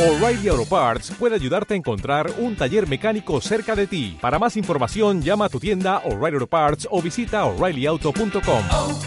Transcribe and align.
O'Reilly 0.00 0.48
Auto 0.48 0.64
Parts 0.64 1.10
puede 1.18 1.34
ayudarte 1.34 1.74
a 1.74 1.76
encontrar 1.76 2.32
un 2.38 2.56
taller 2.56 2.88
mecánico 2.88 3.38
cerca 3.42 3.76
de 3.76 3.86
ti. 3.86 4.16
Para 4.18 4.38
más 4.38 4.56
información, 4.56 5.20
llama 5.20 5.44
a 5.44 5.48
tu 5.50 5.60
tienda 5.60 5.98
O'Reilly 6.06 6.36
Auto 6.36 6.46
Parts 6.46 6.88
o 6.90 7.02
visita 7.02 7.44
oreillyauto.com. 7.44 8.64
oh, 8.70 9.02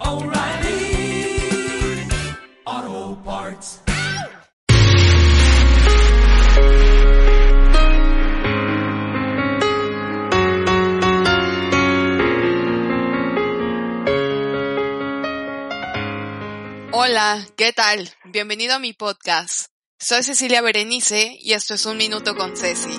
oh, 0.00 0.24
O'Reilly 0.24 1.38
Auto 2.64 3.22
Parts. 3.22 3.80
Hola, 16.90 17.46
¿qué 17.56 17.72
tal? 17.72 18.10
Bienvenido 18.24 18.74
a 18.74 18.78
mi 18.80 18.92
podcast. 18.92 19.75
Soy 19.98 20.22
Cecilia 20.22 20.60
Berenice 20.60 21.38
y 21.40 21.54
esto 21.54 21.72
es 21.72 21.86
Un 21.86 21.96
Minuto 21.96 22.36
con 22.36 22.54
Ceci. 22.54 22.90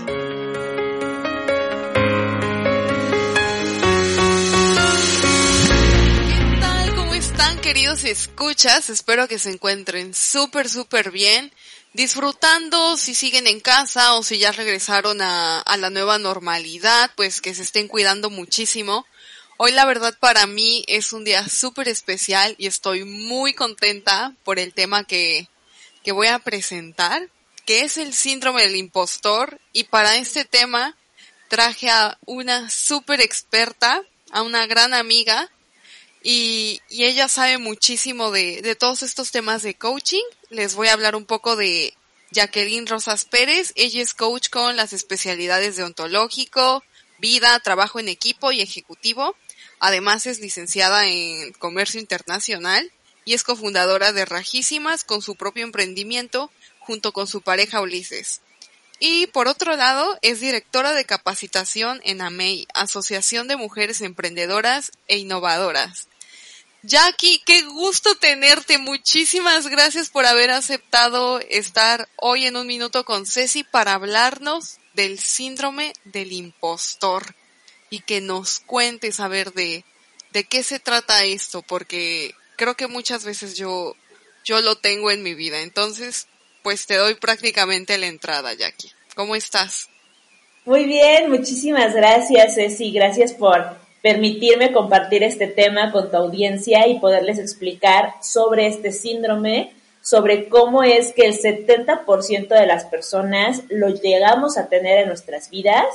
¿Qué 6.28 6.60
tal? 6.60 6.96
¿Cómo 6.96 7.14
están 7.14 7.62
queridos 7.62 8.04
escuchas? 8.04 8.90
Espero 8.90 9.28
que 9.28 9.38
se 9.38 9.52
encuentren 9.52 10.16
súper, 10.16 10.68
súper 10.68 11.12
bien, 11.12 11.54
disfrutando 11.94 12.98
si 12.98 13.14
siguen 13.14 13.46
en 13.46 13.60
casa 13.60 14.16
o 14.16 14.24
si 14.24 14.40
ya 14.40 14.52
regresaron 14.52 15.22
a, 15.22 15.60
a 15.60 15.78
la 15.78 15.92
nueva 15.92 16.18
normalidad, 16.18 17.12
pues 17.16 17.42
que 17.42 17.54
se 17.54 17.62
estén 17.62 17.88
cuidando 17.88 18.32
muchísimo. 18.32 19.06
Hoy 19.58 19.72
la 19.72 19.86
verdad 19.86 20.18
para 20.20 20.48
mí 20.48 20.84
es 20.88 21.14
un 21.14 21.24
día 21.24 21.48
súper 21.48 21.90
especial 21.90 22.56
y 22.58 22.66
estoy 22.66 23.04
muy 23.06 23.54
contenta 23.54 24.34
por 24.44 24.58
el 24.58 24.74
tema 24.74 25.04
que, 25.04 25.48
que 26.08 26.14
voy 26.14 26.28
a 26.28 26.40
presentar, 26.40 27.30
que 27.66 27.82
es 27.82 27.98
el 27.98 28.14
síndrome 28.14 28.62
del 28.62 28.78
impostor. 28.78 29.60
Y 29.74 29.84
para 29.84 30.16
este 30.16 30.46
tema 30.46 30.96
traje 31.50 31.90
a 31.90 32.18
una 32.26 32.70
súper 32.70 33.20
experta, 33.20 34.02
a 34.32 34.42
una 34.42 34.66
gran 34.68 34.94
amiga, 34.94 35.52
y, 36.24 36.80
y 36.90 37.04
ella 37.04 37.28
sabe 37.28 37.58
muchísimo 37.58 38.32
de, 38.32 38.62
de 38.62 38.76
todos 38.76 39.04
estos 39.04 39.32
temas 39.32 39.64
de 39.64 39.74
coaching. 39.74 40.24
Les 40.50 40.76
voy 40.76 40.88
a 40.88 40.94
hablar 40.94 41.14
un 41.14 41.26
poco 41.26 41.58
de 41.58 41.94
Jacqueline 42.32 42.88
Rosas 42.88 43.26
Pérez. 43.26 43.74
Ella 43.76 44.02
es 44.02 44.14
coach 44.14 44.48
con 44.50 44.78
las 44.78 44.94
especialidades 44.94 45.76
de 45.76 45.84
ontológico, 45.84 46.86
vida, 47.18 47.60
trabajo 47.60 48.00
en 48.00 48.08
equipo 48.08 48.54
y 48.54 48.62
ejecutivo. 48.62 49.36
Además 49.82 50.26
es 50.26 50.40
licenciada 50.40 51.06
en 51.06 51.52
Comercio 51.52 52.00
Internacional 52.00 52.94
y 53.28 53.34
es 53.34 53.44
cofundadora 53.44 54.14
de 54.14 54.24
Rajísimas 54.24 55.04
con 55.04 55.22
su 55.22 55.36
propio 55.36 55.66
emprendimiento 55.66 56.50
junto 56.80 57.12
con 57.12 57.28
su 57.28 57.42
pareja 57.42 57.82
Ulises. 57.82 58.40
Y 59.00 59.28
por 59.28 59.50
otro 59.50 59.76
lado, 59.76 60.18
es 60.22 60.40
directora 60.40 60.94
de 60.94 61.04
capacitación 61.04 62.00
en 62.06 62.22
AMEI, 62.22 62.70
Asociación 62.74 63.50
de 63.50 63.58
Mujeres 63.58 64.00
Emprendedoras 64.00 64.94
e 65.10 65.18
Innovadoras. 65.18 66.08
Jackie, 66.84 67.44
qué 67.46 67.64
gusto 67.64 68.16
tenerte. 68.16 68.78
Muchísimas 68.78 69.68
gracias 69.68 70.10
por 70.10 70.26
haber 70.26 70.50
aceptado 70.52 71.42
estar 71.50 72.08
hoy 72.16 72.46
en 72.46 72.56
un 72.56 72.66
minuto 72.66 73.04
con 73.04 73.26
Ceci 73.26 73.66
para 73.66 73.96
hablarnos 73.96 74.78
del 74.94 75.20
síndrome 75.20 75.92
del 76.06 76.32
impostor 76.32 77.36
y 77.90 78.00
que 78.00 78.22
nos 78.22 78.62
cuentes 78.62 79.20
a 79.20 79.28
ver 79.28 79.52
de, 79.52 79.84
de 80.32 80.46
qué 80.46 80.64
se 80.64 80.80
trata 80.80 81.26
esto, 81.26 81.62
porque 81.62 82.34
creo 82.58 82.76
que 82.76 82.88
muchas 82.88 83.24
veces 83.24 83.56
yo, 83.56 83.96
yo 84.44 84.60
lo 84.60 84.76
tengo 84.76 85.10
en 85.12 85.24
mi 85.24 85.34
vida. 85.34 85.62
Entonces, 85.62 86.28
pues 86.64 86.86
te 86.86 86.96
doy 86.96 87.16
prácticamente 87.16 87.98
la 87.98 88.08
entrada, 88.08 88.54
Jackie. 88.54 88.92
¿Cómo 89.16 89.36
estás? 89.36 89.88
Muy 90.66 90.84
bien, 90.84 91.30
muchísimas 91.30 91.96
gracias, 91.96 92.56
Ceci. 92.56 92.92
Gracias 92.92 93.32
por 93.32 93.78
permitirme 94.02 94.74
compartir 94.74 95.24
este 95.24 95.48
tema 95.48 95.92
con 95.92 96.12
tu 96.12 96.18
audiencia 96.18 96.88
y 96.88 97.00
poderles 97.00 97.40
explicar 97.40 98.16
sobre 98.22 98.68
este 98.68 98.92
síndrome, 98.92 99.74
sobre 100.02 100.50
cómo 100.50 100.84
es 100.84 101.14
que 101.14 101.26
el 101.26 101.40
70% 101.40 102.48
de 102.48 102.68
las 102.68 102.86
personas 102.86 103.64
lo 103.70 103.90
llegamos 103.90 104.58
a 104.58 104.68
tener 104.68 105.00
en 105.00 105.08
nuestras 105.08 105.50
vidas 105.50 105.86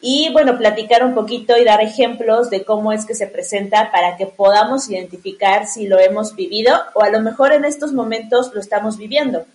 y 0.00 0.30
bueno, 0.32 0.58
platicar 0.58 1.04
un 1.04 1.14
poquito 1.14 1.56
y 1.56 1.64
dar 1.64 1.80
ejemplos 1.80 2.50
de 2.50 2.64
cómo 2.64 2.92
es 2.92 3.06
que 3.06 3.14
se 3.14 3.26
presenta 3.26 3.90
para 3.90 4.16
que 4.16 4.26
podamos 4.26 4.90
identificar 4.90 5.66
si 5.66 5.86
lo 5.86 5.98
hemos 5.98 6.36
vivido 6.36 6.74
o 6.94 7.02
a 7.02 7.10
lo 7.10 7.20
mejor 7.20 7.52
en 7.52 7.64
estos 7.64 7.92
momentos 7.92 8.52
lo 8.52 8.60
estamos 8.60 8.98
viviendo. 8.98 9.46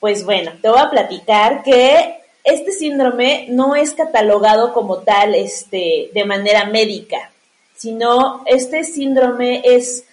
Pues 0.00 0.24
bueno, 0.24 0.52
te 0.60 0.68
voy 0.68 0.80
a 0.80 0.90
platicar 0.90 1.62
que 1.62 2.20
este 2.42 2.72
síndrome 2.72 3.46
no 3.48 3.76
es 3.76 3.92
catalogado 3.92 4.72
como 4.72 4.98
tal 4.98 5.34
este, 5.34 6.10
de 6.12 6.24
manera 6.24 6.64
médica, 6.64 7.30
sino 7.76 8.42
este 8.46 8.82
síndrome 8.82 9.62
es, 9.64 10.04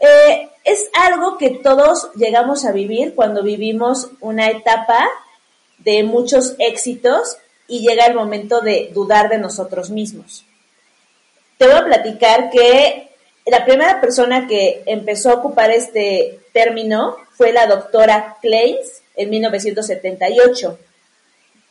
eh, 0.00 0.48
es 0.64 0.90
algo 0.94 1.36
que 1.36 1.50
todos 1.50 2.10
llegamos 2.14 2.64
a 2.64 2.72
vivir 2.72 3.14
cuando 3.14 3.42
vivimos 3.42 4.10
una 4.20 4.48
etapa 4.48 5.06
de 5.78 6.02
muchos 6.02 6.54
éxitos 6.58 7.36
y 7.72 7.80
llega 7.80 8.04
el 8.04 8.14
momento 8.14 8.60
de 8.60 8.90
dudar 8.92 9.30
de 9.30 9.38
nosotros 9.38 9.88
mismos. 9.88 10.44
Te 11.56 11.64
voy 11.66 11.74
a 11.74 11.84
platicar 11.86 12.50
que 12.50 13.08
la 13.46 13.64
primera 13.64 13.98
persona 13.98 14.46
que 14.46 14.82
empezó 14.84 15.30
a 15.30 15.36
ocupar 15.36 15.70
este 15.70 16.40
término 16.52 17.16
fue 17.30 17.50
la 17.50 17.66
doctora 17.66 18.36
Kleins 18.42 19.00
en 19.16 19.30
1978. 19.30 20.78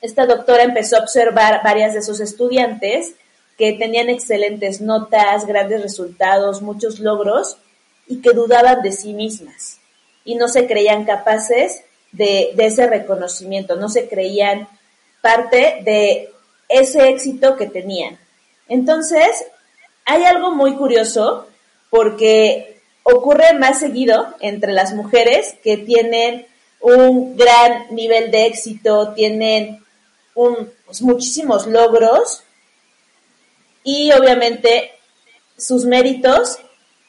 Esta 0.02 0.26
doctora 0.26 0.64
empezó 0.64 0.98
a 0.98 1.02
observar 1.02 1.62
varias 1.64 1.94
de 1.94 2.02
sus 2.02 2.20
estudiantes 2.20 3.14
que 3.56 3.74
tenían 3.74 4.10
excelentes 4.10 4.82
notas, 4.82 5.46
grandes 5.46 5.84
resultados, 5.84 6.64
muchos 6.64 7.00
logros 7.00 7.58
y 8.08 8.24
que 8.24 8.32
dudaban 8.34 8.82
de 8.82 8.92
sí 8.92 9.14
mismas 9.14 9.78
y 10.26 10.34
no 10.34 10.48
se 10.48 10.66
creían 10.66 11.06
capaces 11.06 11.84
de, 12.12 12.54
de 12.56 12.66
ese 12.66 12.88
reconocimiento, 12.88 13.76
no 13.76 13.88
se 13.88 14.10
creían 14.10 14.68
parte 15.22 15.82
de 15.86 16.32
ese 16.68 17.09
éxito 17.09 17.56
que 17.56 17.68
tenían. 17.68 18.18
Entonces, 18.68 19.46
hay 20.06 20.24
algo 20.24 20.52
muy 20.52 20.76
curioso 20.76 21.48
porque 21.90 22.82
ocurre 23.04 23.54
más 23.54 23.80
seguido 23.80 24.28
entre 24.40 24.72
las 24.72 24.94
mujeres 24.94 25.56
que 25.64 25.78
tienen 25.78 26.48
un 26.80 27.38
gran 27.38 27.94
nivel 27.94 28.32
de 28.32 28.48
éxito, 28.48 29.14
tienen 29.14 29.84
un, 30.34 30.72
pues, 30.86 31.02
muchísimos 31.02 31.68
logros 31.68 32.44
y 33.84 34.12
obviamente 34.14 34.92
sus 35.58 35.86
méritos 35.86 36.58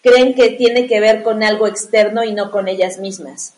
creen 0.03 0.35
que 0.35 0.51
tiene 0.51 0.87
que 0.87 1.01
ver 1.01 1.23
con 1.23 1.43
algo 1.43 1.67
externo 1.67 2.25
y 2.25 2.33
no 2.33 2.51
con 2.51 2.69
ellas 2.69 2.99
mismas 2.99 3.55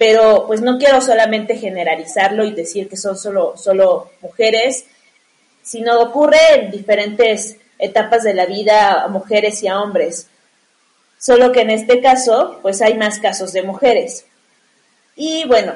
pero 0.00 0.46
pues 0.46 0.62
no 0.62 0.78
quiero 0.78 1.02
solamente 1.02 1.58
generalizarlo 1.58 2.46
y 2.46 2.54
decir 2.54 2.88
que 2.88 2.96
son 2.96 3.18
solo, 3.18 3.58
solo 3.58 4.10
mujeres, 4.22 4.86
sino 5.60 6.00
ocurre 6.00 6.38
en 6.54 6.70
diferentes 6.70 7.58
etapas 7.78 8.24
de 8.24 8.32
la 8.32 8.46
vida 8.46 9.02
a 9.02 9.08
mujeres 9.08 9.62
y 9.62 9.68
a 9.68 9.78
hombres. 9.78 10.26
Solo 11.18 11.52
que 11.52 11.60
en 11.60 11.68
este 11.68 12.00
caso, 12.00 12.60
pues 12.62 12.80
hay 12.80 12.96
más 12.96 13.18
casos 13.18 13.52
de 13.52 13.62
mujeres. 13.62 14.24
Y 15.16 15.46
bueno, 15.46 15.74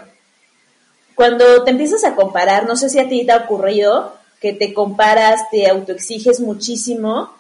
cuando 1.15 1.63
te 1.63 1.73
empiezas 1.73 2.03
a 2.05 2.15
comparar, 2.15 2.67
no 2.67 2.77
sé 2.77 2.89
si 2.89 2.99
a 2.99 3.11
ti 3.11 3.27
te 3.27 3.33
ha 3.33 3.45
ocurrido 3.45 4.15
que 4.41 4.55
te 4.55 4.73
comparas, 4.73 5.51
te 5.51 5.69
autoexiges 5.69 6.41
muchísimo 6.41 7.31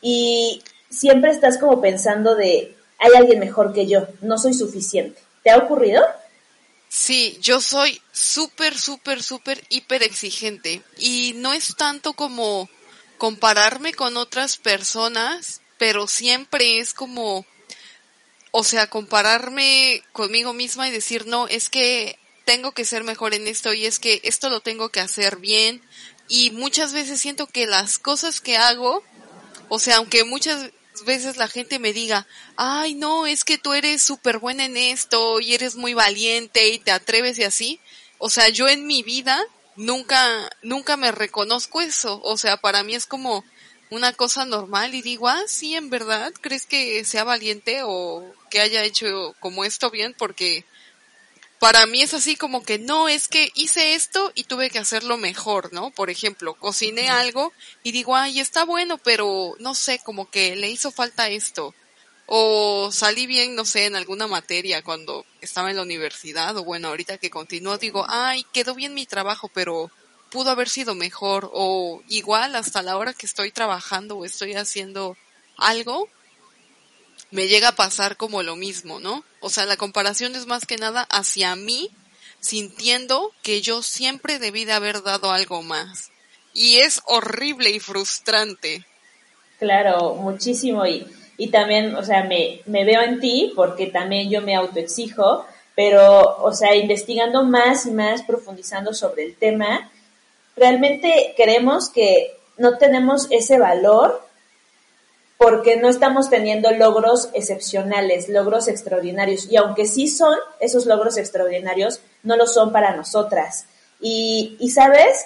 y 0.00 0.62
siempre 0.90 1.32
estás 1.32 1.58
como 1.58 1.80
pensando 1.80 2.36
de, 2.36 2.76
hay 3.00 3.10
alguien 3.16 3.40
mejor 3.40 3.72
que 3.72 3.88
yo, 3.88 4.06
no 4.20 4.38
soy 4.38 4.54
suficiente. 4.54 5.20
¿Te 5.42 5.50
ha 5.50 5.56
ocurrido? 5.56 6.02
Sí, 6.92 7.38
yo 7.40 7.60
soy 7.60 8.02
súper, 8.10 8.76
súper, 8.76 9.22
súper, 9.22 9.64
hiper 9.68 10.02
exigente. 10.02 10.82
Y 10.98 11.34
no 11.36 11.52
es 11.52 11.76
tanto 11.76 12.14
como 12.14 12.68
compararme 13.16 13.94
con 13.94 14.16
otras 14.16 14.56
personas, 14.56 15.60
pero 15.78 16.08
siempre 16.08 16.78
es 16.78 16.92
como, 16.92 17.46
o 18.50 18.64
sea, 18.64 18.90
compararme 18.90 20.02
conmigo 20.12 20.52
misma 20.52 20.88
y 20.88 20.90
decir, 20.90 21.28
no, 21.28 21.46
es 21.46 21.70
que 21.70 22.18
tengo 22.44 22.72
que 22.72 22.84
ser 22.84 23.04
mejor 23.04 23.34
en 23.34 23.46
esto 23.46 23.72
y 23.72 23.86
es 23.86 24.00
que 24.00 24.20
esto 24.24 24.50
lo 24.50 24.60
tengo 24.60 24.88
que 24.88 24.98
hacer 24.98 25.36
bien. 25.36 25.80
Y 26.26 26.50
muchas 26.50 26.92
veces 26.92 27.20
siento 27.20 27.46
que 27.46 27.68
las 27.68 28.00
cosas 28.00 28.40
que 28.40 28.56
hago, 28.56 29.04
o 29.68 29.78
sea, 29.78 29.98
aunque 29.98 30.24
muchas 30.24 30.72
veces 31.04 31.36
la 31.36 31.48
gente 31.48 31.78
me 31.78 31.92
diga, 31.92 32.26
ay 32.56 32.94
no, 32.94 33.26
es 33.26 33.44
que 33.44 33.58
tú 33.58 33.72
eres 33.72 34.02
súper 34.02 34.38
buena 34.38 34.64
en 34.64 34.76
esto 34.76 35.40
y 35.40 35.54
eres 35.54 35.76
muy 35.76 35.94
valiente 35.94 36.68
y 36.68 36.78
te 36.78 36.90
atreves 36.90 37.38
y 37.38 37.44
así. 37.44 37.80
O 38.18 38.30
sea, 38.30 38.48
yo 38.48 38.68
en 38.68 38.86
mi 38.86 39.02
vida 39.02 39.42
nunca, 39.76 40.50
nunca 40.62 40.96
me 40.96 41.12
reconozco 41.12 41.80
eso. 41.80 42.20
O 42.22 42.36
sea, 42.36 42.56
para 42.58 42.82
mí 42.82 42.94
es 42.94 43.06
como 43.06 43.44
una 43.90 44.12
cosa 44.12 44.44
normal 44.44 44.94
y 44.94 45.02
digo, 45.02 45.28
ah, 45.28 45.42
sí, 45.46 45.74
en 45.74 45.90
verdad, 45.90 46.32
¿crees 46.40 46.66
que 46.66 47.04
sea 47.04 47.24
valiente 47.24 47.80
o 47.84 48.24
que 48.50 48.60
haya 48.60 48.84
hecho 48.84 49.34
como 49.40 49.64
esto 49.64 49.90
bien? 49.90 50.14
Porque 50.16 50.64
para 51.60 51.84
mí 51.84 52.00
es 52.00 52.14
así 52.14 52.36
como 52.36 52.64
que 52.64 52.78
no, 52.78 53.08
es 53.10 53.28
que 53.28 53.52
hice 53.54 53.94
esto 53.94 54.32
y 54.34 54.44
tuve 54.44 54.70
que 54.70 54.78
hacerlo 54.78 55.18
mejor, 55.18 55.74
¿no? 55.74 55.90
Por 55.90 56.08
ejemplo, 56.08 56.54
cociné 56.54 57.10
algo 57.10 57.52
y 57.82 57.92
digo, 57.92 58.16
ay, 58.16 58.40
está 58.40 58.64
bueno, 58.64 58.96
pero 58.96 59.54
no 59.60 59.74
sé, 59.74 60.00
como 60.02 60.30
que 60.30 60.56
le 60.56 60.70
hizo 60.70 60.90
falta 60.90 61.28
esto. 61.28 61.74
O 62.24 62.90
salí 62.92 63.26
bien, 63.26 63.56
no 63.56 63.66
sé, 63.66 63.84
en 63.84 63.94
alguna 63.94 64.26
materia 64.26 64.82
cuando 64.82 65.26
estaba 65.42 65.68
en 65.68 65.76
la 65.76 65.82
universidad, 65.82 66.56
o 66.56 66.64
bueno, 66.64 66.88
ahorita 66.88 67.18
que 67.18 67.28
continúo, 67.28 67.76
digo, 67.76 68.06
ay, 68.08 68.46
quedó 68.54 68.74
bien 68.74 68.94
mi 68.94 69.04
trabajo, 69.04 69.50
pero 69.52 69.90
pudo 70.30 70.50
haber 70.50 70.70
sido 70.70 70.94
mejor. 70.94 71.50
O 71.52 72.02
igual 72.08 72.56
hasta 72.56 72.80
la 72.80 72.96
hora 72.96 73.12
que 73.12 73.26
estoy 73.26 73.52
trabajando 73.52 74.16
o 74.16 74.24
estoy 74.24 74.54
haciendo 74.54 75.14
algo, 75.58 76.08
me 77.30 77.48
llega 77.48 77.68
a 77.68 77.76
pasar 77.76 78.16
como 78.16 78.42
lo 78.42 78.56
mismo, 78.56 79.00
¿no? 79.00 79.24
O 79.40 79.50
sea, 79.50 79.66
la 79.66 79.76
comparación 79.76 80.34
es 80.34 80.46
más 80.46 80.66
que 80.66 80.76
nada 80.76 81.02
hacia 81.10 81.54
mí, 81.56 81.90
sintiendo 82.40 83.32
que 83.42 83.60
yo 83.60 83.82
siempre 83.82 84.38
debí 84.38 84.64
de 84.64 84.72
haber 84.72 85.02
dado 85.02 85.30
algo 85.30 85.62
más. 85.62 86.10
Y 86.52 86.78
es 86.78 87.00
horrible 87.06 87.70
y 87.70 87.78
frustrante. 87.78 88.84
Claro, 89.58 90.14
muchísimo. 90.14 90.86
Y, 90.86 91.06
y 91.36 91.48
también, 91.48 91.94
o 91.94 92.02
sea, 92.02 92.24
me, 92.24 92.62
me 92.66 92.84
veo 92.84 93.02
en 93.02 93.20
ti 93.20 93.52
porque 93.54 93.86
también 93.86 94.30
yo 94.30 94.42
me 94.42 94.56
autoexijo, 94.56 95.46
pero, 95.76 96.38
o 96.42 96.52
sea, 96.52 96.74
investigando 96.74 97.44
más 97.44 97.86
y 97.86 97.92
más, 97.92 98.22
profundizando 98.22 98.92
sobre 98.92 99.24
el 99.24 99.36
tema, 99.36 99.90
realmente 100.56 101.34
creemos 101.36 101.88
que 101.88 102.36
no 102.58 102.76
tenemos 102.78 103.28
ese 103.30 103.58
valor 103.58 104.26
porque 105.40 105.78
no 105.78 105.88
estamos 105.88 106.28
teniendo 106.28 106.70
logros 106.72 107.30
excepcionales, 107.32 108.28
logros 108.28 108.68
extraordinarios. 108.68 109.50
Y 109.50 109.56
aunque 109.56 109.86
sí 109.86 110.06
son 110.06 110.34
esos 110.60 110.84
logros 110.84 111.16
extraordinarios, 111.16 112.02
no 112.22 112.36
lo 112.36 112.46
son 112.46 112.72
para 112.72 112.94
nosotras. 112.94 113.64
Y, 114.02 114.58
y 114.60 114.70
sabes, 114.70 115.24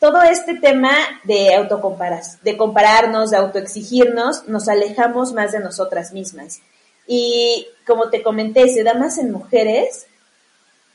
todo 0.00 0.22
este 0.22 0.54
tema 0.54 0.90
de 1.24 1.54
autocomparas, 1.54 2.42
de 2.44 2.56
compararnos, 2.56 3.30
de 3.30 3.36
autoexigirnos, 3.36 4.48
nos 4.48 4.68
alejamos 4.68 5.34
más 5.34 5.52
de 5.52 5.60
nosotras 5.60 6.12
mismas. 6.14 6.60
Y 7.06 7.68
como 7.86 8.08
te 8.08 8.22
comenté, 8.22 8.70
se 8.70 8.84
da 8.84 8.94
más 8.94 9.18
en 9.18 9.32
mujeres 9.32 10.06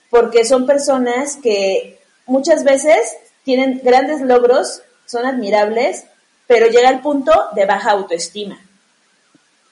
porque 0.10 0.46
son 0.46 0.66
personas 0.66 1.36
que 1.36 2.00
muchas 2.26 2.64
veces 2.64 3.18
tienen 3.44 3.82
grandes 3.84 4.20
logros, 4.22 4.82
son 5.06 5.28
admirables, 5.28 6.06
pero 6.48 6.68
llega 6.68 6.90
al 6.90 7.02
punto 7.02 7.32
de 7.56 7.66
baja 7.66 7.92
autoestima. 7.92 8.60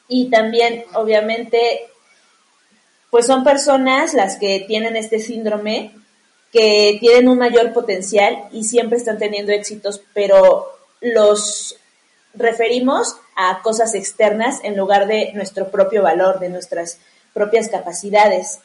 Y 0.07 0.29
también, 0.29 0.85
obviamente, 0.93 1.89
pues 3.09 3.25
son 3.25 3.43
personas 3.43 4.13
las 4.13 4.37
que 4.37 4.65
tienen 4.67 4.95
este 4.95 5.19
síndrome, 5.19 5.93
que 6.51 6.97
tienen 6.99 7.27
un 7.27 7.37
mayor 7.37 7.73
potencial 7.73 8.45
y 8.51 8.63
siempre 8.63 8.97
están 8.97 9.17
teniendo 9.17 9.51
éxitos, 9.51 10.01
pero 10.13 10.67
los 11.01 11.75
referimos 12.33 13.17
a 13.35 13.61
cosas 13.61 13.93
externas 13.95 14.59
en 14.63 14.77
lugar 14.77 15.07
de 15.07 15.31
nuestro 15.33 15.69
propio 15.69 16.03
valor, 16.03 16.39
de 16.39 16.49
nuestras 16.49 16.99
propias 17.33 17.69
capacidades. 17.69 18.59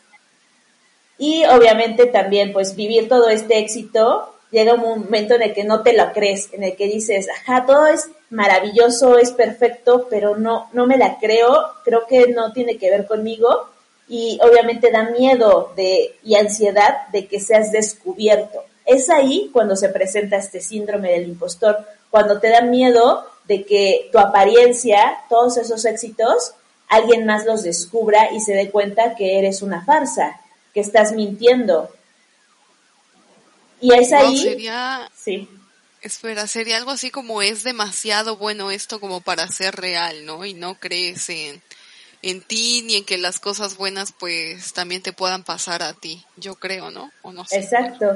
Y 1.19 1.45
obviamente 1.45 2.07
también 2.07 2.53
pues 2.53 2.75
vivir 2.75 3.09
todo 3.09 3.29
este 3.29 3.59
éxito 3.59 4.34
llega 4.55 4.75
un 4.75 4.81
momento 4.81 5.35
en 5.35 5.43
el 5.43 5.53
que 5.53 5.65
no 5.65 5.83
te 5.83 5.93
lo 5.93 6.13
crees, 6.13 6.49
en 6.53 6.63
el 6.63 6.77
que 6.77 6.87
dices, 6.87 7.29
ajá, 7.29 7.67
todo 7.67 7.89
es 7.89 8.09
maravilloso, 8.31 9.19
es 9.19 9.33
perfecto, 9.33 10.07
pero 10.09 10.37
no, 10.37 10.71
no 10.73 10.87
me 10.87 10.97
la 10.97 11.19
creo, 11.19 11.67
creo 11.85 12.07
que 12.07 12.29
no 12.29 12.53
tiene 12.53 12.79
que 12.79 12.89
ver 12.89 13.07
conmigo 13.07 13.69
y 14.09 14.39
obviamente 14.43 14.93
da 14.93 15.11
miedo 15.11 15.73
de, 15.77 16.15
y 16.23 16.37
ansiedad 16.37 17.09
de 17.09 17.27
que 17.27 17.41
seas 17.41 17.73
descubierto. 17.73 18.63
Es 18.87 19.11
ahí 19.11 19.51
cuando 19.53 19.75
se 19.75 19.89
presenta 19.89 20.37
este 20.37 20.61
síndrome 20.61 21.11
del 21.11 21.29
impostor, 21.29 21.85
cuando 22.11 22.39
te 22.39 22.49
da 22.49 22.61
miedo 22.61 23.27
de 23.49 23.65
que 23.65 24.09
tu 24.13 24.19
apariencia, 24.19 25.19
todos 25.29 25.57
esos 25.57 25.85
éxitos, 25.85 26.55
alguien 26.89 27.27
más 27.27 27.45
los 27.45 27.65
descubra 27.65 28.31
y 28.33 28.41
se 28.41 28.55
dé 28.55 28.71
cuenta 28.71 29.17
que 29.17 29.39
eres 29.39 29.63
una 29.63 29.85
farsa, 29.85 30.41
que 30.73 30.81
estás 30.81 31.13
mintiendo, 31.13 31.91
y 33.85 33.93
es 33.93 34.13
ahí. 34.13 34.39
sería. 34.39 35.11
Sí. 35.15 35.49
Espera, 36.01 36.47
sería 36.47 36.77
algo 36.79 36.91
así 36.91 37.11
como 37.11 37.43
es 37.43 37.65
demasiado 37.65 38.37
bueno 38.37 38.71
esto 38.71 38.99
como 39.01 39.21
para 39.21 39.47
ser 39.49 39.77
real, 39.77 40.25
¿no? 40.25 40.45
Y 40.45 40.55
no 40.55 40.75
crees 40.79 41.29
en, 41.29 41.63
en 42.23 42.41
ti 42.43 42.83
ni 42.87 42.97
en 42.97 43.05
que 43.05 43.19
las 43.19 43.41
cosas 43.41 43.77
buenas 43.77 44.13
pues 44.13 44.73
también 44.73 45.03
te 45.03 45.13
puedan 45.13 45.45
pasar 45.45 45.83
a 45.83 45.93
ti, 45.93 46.25
yo 46.37 46.57
creo, 46.57 46.91
¿no? 46.91 47.11
O 47.23 47.33
no 47.33 47.45
sé. 47.45 47.57
Exacto. 47.57 48.07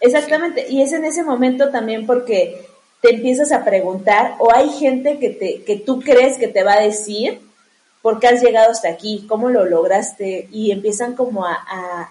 Exactamente. 0.00 0.66
Y 0.68 0.82
es 0.82 0.92
en 0.92 1.04
ese 1.04 1.22
momento 1.22 1.70
también 1.70 2.06
porque 2.06 2.66
te 3.00 3.14
empiezas 3.14 3.52
a 3.52 3.64
preguntar 3.64 4.34
o 4.38 4.52
hay 4.52 4.70
gente 4.70 5.18
que 5.18 5.30
te 5.30 5.62
que 5.62 5.76
tú 5.76 6.00
crees 6.00 6.36
que 6.36 6.48
te 6.48 6.64
va 6.64 6.74
a 6.74 6.80
decir 6.80 7.40
por 8.02 8.18
qué 8.18 8.28
has 8.28 8.42
llegado 8.42 8.70
hasta 8.70 8.88
aquí, 8.88 9.26
cómo 9.28 9.50
lo 9.50 9.64
lograste 9.64 10.48
y 10.50 10.70
empiezan 10.70 11.14
como 11.14 11.44
a 11.44 11.54
a 11.54 12.10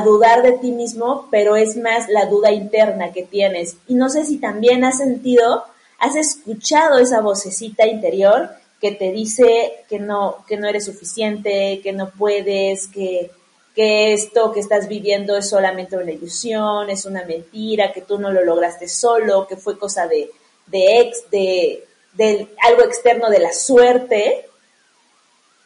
dudar 0.00 0.42
de 0.42 0.52
ti 0.52 0.72
mismo, 0.72 1.28
pero 1.30 1.56
es 1.56 1.76
más 1.76 2.08
la 2.08 2.26
duda 2.26 2.50
interna 2.50 3.12
que 3.12 3.22
tienes. 3.22 3.76
Y 3.86 3.94
no 3.94 4.08
sé 4.08 4.24
si 4.24 4.38
también 4.38 4.84
has 4.84 4.98
sentido, 4.98 5.64
has 5.98 6.16
escuchado 6.16 6.98
esa 6.98 7.20
vocecita 7.20 7.86
interior 7.86 8.50
que 8.80 8.92
te 8.92 9.12
dice 9.12 9.84
que 9.88 9.98
no, 10.00 10.44
que 10.48 10.56
no 10.56 10.66
eres 10.66 10.86
suficiente, 10.86 11.80
que 11.82 11.92
no 11.92 12.10
puedes, 12.10 12.88
que, 12.88 13.30
que 13.76 14.12
esto 14.12 14.52
que 14.52 14.60
estás 14.60 14.88
viviendo 14.88 15.36
es 15.36 15.48
solamente 15.48 15.96
una 15.96 16.10
ilusión, 16.10 16.90
es 16.90 17.04
una 17.04 17.24
mentira, 17.24 17.92
que 17.92 18.02
tú 18.02 18.18
no 18.18 18.32
lo 18.32 18.44
lograste 18.44 18.88
solo, 18.88 19.46
que 19.46 19.56
fue 19.56 19.78
cosa 19.78 20.08
de, 20.08 20.30
de 20.66 21.00
ex, 21.00 21.30
de, 21.30 21.86
de 22.14 22.48
algo 22.62 22.82
externo 22.82 23.30
de 23.30 23.38
la 23.38 23.52
suerte, 23.52 24.48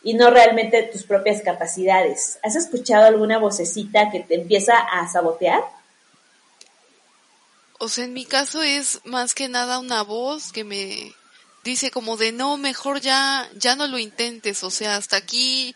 y 0.07 0.15
no 0.15 0.31
realmente 0.31 0.85
tus 0.85 1.03
propias 1.03 1.43
capacidades. 1.43 2.39
¿Has 2.45 2.55
escuchado 2.55 3.07
alguna 3.07 3.39
vocecita 3.39 4.09
que 4.13 4.21
te 4.21 4.37
empieza 4.37 4.79
a 4.79 5.11
sabotear? 5.11 5.65
O 7.81 7.89
sea, 7.89 8.05
en 8.05 8.13
mi 8.13 8.25
caso 8.25 8.63
es 8.63 9.01
más 9.03 9.35
que 9.35 9.49
nada 9.49 9.81
una 9.81 10.03
voz 10.03 10.53
que 10.53 10.63
me 10.63 11.13
dice 11.65 11.91
como 11.91 12.17
de 12.17 12.31
no, 12.31 12.57
mejor 12.57 13.01
ya, 13.01 13.51
ya 13.57 13.75
no 13.75 13.89
lo 13.89 13.99
intentes, 13.99 14.63
o 14.63 14.71
sea, 14.71 14.95
hasta 14.95 15.17
aquí 15.17 15.75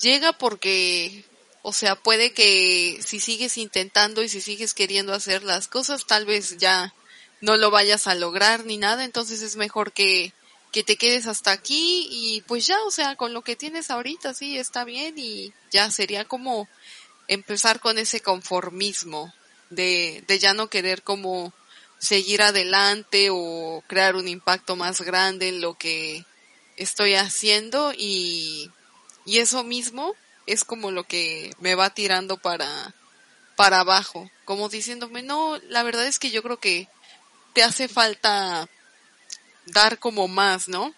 llega 0.00 0.32
porque, 0.32 1.24
o 1.62 1.72
sea, 1.72 1.96
puede 1.96 2.32
que 2.32 3.00
si 3.04 3.18
sigues 3.18 3.58
intentando 3.58 4.22
y 4.22 4.28
si 4.28 4.40
sigues 4.40 4.74
queriendo 4.74 5.12
hacer 5.12 5.42
las 5.42 5.66
cosas, 5.66 6.06
tal 6.06 6.24
vez 6.24 6.56
ya 6.56 6.94
no 7.40 7.56
lo 7.56 7.72
vayas 7.72 8.06
a 8.06 8.14
lograr 8.14 8.64
ni 8.64 8.76
nada, 8.76 9.02
entonces 9.02 9.42
es 9.42 9.56
mejor 9.56 9.90
que, 9.90 10.32
que 10.72 10.82
te 10.82 10.96
quedes 10.96 11.26
hasta 11.26 11.52
aquí 11.52 12.08
y 12.10 12.40
pues 12.42 12.66
ya, 12.66 12.82
o 12.84 12.90
sea, 12.90 13.14
con 13.14 13.34
lo 13.34 13.42
que 13.42 13.56
tienes 13.56 13.90
ahorita 13.90 14.32
sí 14.32 14.56
está 14.56 14.84
bien 14.84 15.14
y 15.18 15.52
ya 15.70 15.90
sería 15.90 16.24
como 16.24 16.66
empezar 17.28 17.78
con 17.78 17.98
ese 17.98 18.20
conformismo 18.20 19.32
de, 19.68 20.24
de 20.26 20.38
ya 20.38 20.54
no 20.54 20.68
querer 20.68 21.02
como 21.02 21.52
seguir 21.98 22.42
adelante 22.42 23.28
o 23.30 23.84
crear 23.86 24.16
un 24.16 24.26
impacto 24.28 24.74
más 24.74 25.02
grande 25.02 25.48
en 25.48 25.60
lo 25.60 25.74
que 25.74 26.24
estoy 26.76 27.14
haciendo 27.14 27.92
y, 27.96 28.70
y 29.26 29.38
eso 29.38 29.64
mismo 29.64 30.14
es 30.46 30.64
como 30.64 30.90
lo 30.90 31.04
que 31.04 31.52
me 31.60 31.74
va 31.74 31.90
tirando 31.90 32.38
para, 32.38 32.94
para 33.56 33.80
abajo, 33.80 34.30
como 34.46 34.68
diciéndome, 34.68 35.22
no, 35.22 35.58
la 35.68 35.82
verdad 35.82 36.06
es 36.06 36.18
que 36.18 36.30
yo 36.30 36.42
creo 36.42 36.58
que 36.58 36.88
te 37.52 37.62
hace 37.62 37.88
falta 37.88 38.68
dar 39.66 39.98
como 39.98 40.28
más, 40.28 40.68
¿no? 40.68 40.94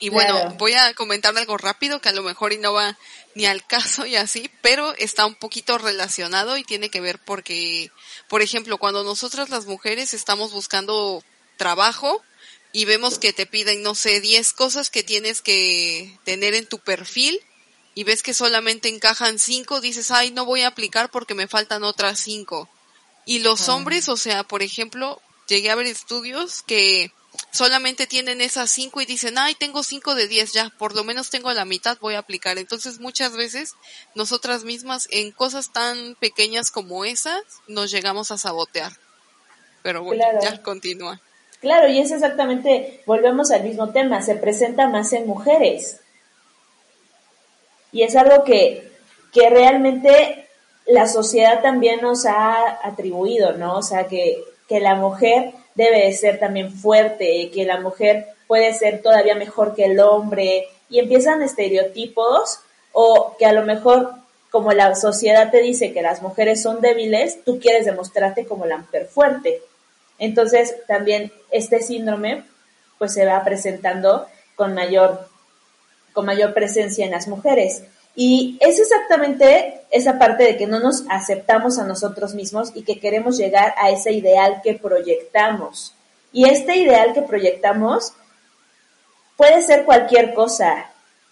Y 0.00 0.08
bueno, 0.08 0.54
voy 0.58 0.72
a 0.72 0.94
comentar 0.94 1.36
algo 1.36 1.58
rápido 1.58 2.00
que 2.00 2.08
a 2.08 2.12
lo 2.12 2.22
mejor 2.22 2.52
y 2.52 2.58
no 2.58 2.72
va 2.72 2.98
ni 3.34 3.46
al 3.46 3.64
caso 3.66 4.06
y 4.06 4.16
así, 4.16 4.50
pero 4.60 4.94
está 4.96 5.26
un 5.26 5.34
poquito 5.34 5.78
relacionado 5.78 6.56
y 6.56 6.64
tiene 6.64 6.88
que 6.88 7.00
ver 7.00 7.18
porque, 7.18 7.90
por 8.28 8.42
ejemplo, 8.42 8.78
cuando 8.78 9.04
nosotras 9.04 9.50
las 9.50 9.66
mujeres 9.66 10.14
estamos 10.14 10.52
buscando 10.52 11.22
trabajo 11.56 12.22
y 12.72 12.84
vemos 12.84 13.18
que 13.18 13.32
te 13.32 13.46
piden, 13.46 13.82
no 13.82 13.94
sé, 13.94 14.20
10 14.20 14.52
cosas 14.54 14.90
que 14.90 15.02
tienes 15.02 15.42
que 15.42 16.18
tener 16.24 16.54
en 16.54 16.66
tu 16.66 16.78
perfil 16.78 17.40
y 17.94 18.04
ves 18.04 18.22
que 18.22 18.34
solamente 18.34 18.88
encajan 18.88 19.38
5, 19.38 19.80
dices, 19.80 20.10
ay, 20.10 20.30
no 20.30 20.46
voy 20.46 20.62
a 20.62 20.68
aplicar 20.68 21.10
porque 21.10 21.34
me 21.34 21.48
faltan 21.48 21.84
otras 21.84 22.18
5. 22.20 22.68
Y 23.26 23.40
los 23.40 23.68
hombres, 23.68 24.08
o 24.08 24.16
sea, 24.16 24.42
por 24.42 24.62
ejemplo, 24.62 25.20
llegué 25.46 25.70
a 25.70 25.74
ver 25.74 25.86
estudios 25.86 26.62
que 26.62 27.12
solamente 27.50 28.06
tienen 28.06 28.40
esas 28.40 28.70
cinco 28.70 29.00
y 29.00 29.06
dicen, 29.06 29.38
ay, 29.38 29.54
tengo 29.54 29.82
cinco 29.82 30.14
de 30.14 30.28
diez 30.28 30.52
ya, 30.52 30.70
por 30.78 30.94
lo 30.94 31.04
menos 31.04 31.30
tengo 31.30 31.52
la 31.52 31.64
mitad, 31.64 31.98
voy 32.00 32.14
a 32.14 32.20
aplicar. 32.20 32.58
Entonces 32.58 33.00
muchas 33.00 33.36
veces 33.36 33.74
nosotras 34.14 34.64
mismas 34.64 35.08
en 35.10 35.32
cosas 35.32 35.72
tan 35.72 36.16
pequeñas 36.16 36.70
como 36.70 37.04
esas 37.04 37.42
nos 37.68 37.90
llegamos 37.90 38.30
a 38.30 38.38
sabotear. 38.38 38.92
Pero 39.82 40.02
bueno, 40.02 40.24
ya 40.42 40.62
continúa. 40.62 41.20
Claro, 41.60 41.88
y 41.88 42.00
es 42.00 42.10
exactamente, 42.10 43.02
volvemos 43.06 43.50
al 43.50 43.62
mismo 43.62 43.90
tema, 43.90 44.20
se 44.22 44.34
presenta 44.34 44.88
más 44.88 45.12
en 45.12 45.26
mujeres. 45.26 46.00
Y 47.92 48.02
es 48.02 48.16
algo 48.16 48.42
que, 48.44 48.90
que 49.32 49.48
realmente 49.48 50.48
la 50.86 51.06
sociedad 51.06 51.62
también 51.62 52.00
nos 52.00 52.26
ha 52.26 52.78
atribuido, 52.82 53.52
¿no? 53.52 53.76
O 53.76 53.82
sea, 53.82 54.08
que, 54.08 54.42
que 54.68 54.80
la 54.80 54.96
mujer 54.96 55.54
debe 55.74 56.06
de 56.06 56.12
ser 56.12 56.38
también 56.38 56.72
fuerte, 56.72 57.50
que 57.52 57.64
la 57.64 57.80
mujer 57.80 58.26
puede 58.46 58.74
ser 58.74 59.02
todavía 59.02 59.34
mejor 59.34 59.74
que 59.74 59.86
el 59.86 60.00
hombre, 60.00 60.68
y 60.88 60.98
empiezan 60.98 61.42
estereotipos 61.42 62.60
o 62.92 63.34
que 63.38 63.46
a 63.46 63.52
lo 63.52 63.64
mejor 63.64 64.12
como 64.50 64.72
la 64.72 64.94
sociedad 64.94 65.50
te 65.50 65.62
dice 65.62 65.94
que 65.94 66.02
las 66.02 66.20
mujeres 66.20 66.62
son 66.62 66.82
débiles, 66.82 67.42
tú 67.42 67.58
quieres 67.58 67.86
demostrarte 67.86 68.44
como 68.44 68.66
la 68.66 68.76
mujer 68.76 69.06
fuerte. 69.06 69.62
Entonces 70.18 70.76
también 70.86 71.32
este 71.50 71.80
síndrome 71.80 72.44
pues 72.98 73.14
se 73.14 73.24
va 73.24 73.42
presentando 73.42 74.26
con 74.54 74.74
mayor, 74.74 75.26
con 76.12 76.26
mayor 76.26 76.52
presencia 76.52 77.06
en 77.06 77.12
las 77.12 77.26
mujeres. 77.26 77.84
Y 78.14 78.58
es 78.60 78.78
exactamente 78.78 79.82
esa 79.90 80.18
parte 80.18 80.44
de 80.44 80.56
que 80.56 80.66
no 80.66 80.80
nos 80.80 81.04
aceptamos 81.08 81.78
a 81.78 81.84
nosotros 81.84 82.34
mismos 82.34 82.72
y 82.74 82.82
que 82.82 83.00
queremos 83.00 83.38
llegar 83.38 83.74
a 83.78 83.90
ese 83.90 84.12
ideal 84.12 84.60
que 84.62 84.74
proyectamos. 84.74 85.94
Y 86.32 86.48
este 86.48 86.76
ideal 86.76 87.12
que 87.12 87.22
proyectamos 87.22 88.12
puede 89.36 89.62
ser 89.62 89.84
cualquier 89.84 90.34
cosa, 90.34 90.90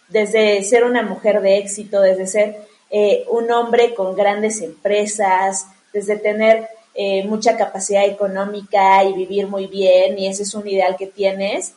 desde 0.08 0.62
ser 0.64 0.84
una 0.84 1.02
mujer 1.02 1.40
de 1.40 1.58
éxito, 1.58 2.00
desde 2.00 2.26
ser 2.26 2.56
eh, 2.90 3.24
un 3.30 3.50
hombre 3.50 3.94
con 3.94 4.16
grandes 4.16 4.60
empresas, 4.62 5.66
desde 5.92 6.16
tener 6.16 6.68
eh, 6.94 7.24
mucha 7.24 7.56
capacidad 7.56 8.04
económica 8.04 9.04
y 9.04 9.12
vivir 9.12 9.46
muy 9.46 9.66
bien, 9.66 10.18
y 10.18 10.26
ese 10.26 10.42
es 10.42 10.54
un 10.54 10.66
ideal 10.66 10.96
que 10.96 11.06
tienes, 11.06 11.74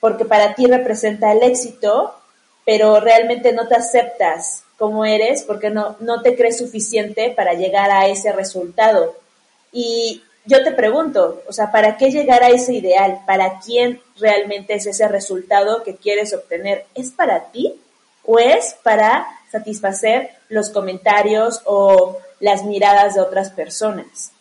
porque 0.00 0.24
para 0.24 0.54
ti 0.54 0.66
representa 0.66 1.32
el 1.32 1.42
éxito, 1.42 2.14
pero 2.64 3.00
realmente 3.00 3.52
no 3.52 3.68
te 3.68 3.76
aceptas 3.76 4.64
como 4.78 5.04
eres 5.04 5.42
porque 5.42 5.70
no, 5.70 5.96
no 6.00 6.22
te 6.22 6.34
crees 6.36 6.58
suficiente 6.58 7.32
para 7.36 7.54
llegar 7.54 7.90
a 7.90 8.06
ese 8.06 8.32
resultado. 8.32 9.14
Y 9.72 10.22
yo 10.46 10.62
te 10.62 10.72
pregunto, 10.72 11.42
o 11.48 11.52
sea, 11.52 11.70
¿para 11.72 11.96
qué 11.96 12.10
llegar 12.10 12.42
a 12.42 12.48
ese 12.48 12.74
ideal? 12.74 13.20
¿Para 13.26 13.60
quién 13.60 14.00
realmente 14.18 14.74
es 14.74 14.86
ese 14.86 15.08
resultado 15.08 15.82
que 15.82 15.96
quieres 15.96 16.34
obtener? 16.34 16.86
¿Es 16.94 17.10
para 17.10 17.50
ti 17.50 17.80
o 18.24 18.38
es 18.38 18.76
para 18.82 19.26
satisfacer 19.50 20.30
los 20.48 20.70
comentarios 20.70 21.62
o 21.64 22.18
las 22.40 22.64
miradas 22.64 23.14
de 23.14 23.20
otras 23.20 23.50
personas? 23.50 24.32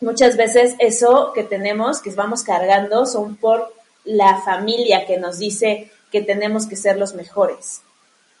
Muchas 0.00 0.36
veces 0.36 0.74
eso 0.78 1.32
que 1.34 1.42
tenemos, 1.42 2.00
que 2.02 2.10
vamos 2.10 2.42
cargando, 2.42 3.06
son 3.06 3.36
por 3.36 3.72
la 4.04 4.42
familia 4.42 5.06
que 5.06 5.16
nos 5.16 5.38
dice 5.38 5.90
que 6.16 6.22
tenemos 6.22 6.66
que 6.66 6.76
ser 6.76 6.96
los 6.96 7.12
mejores, 7.12 7.82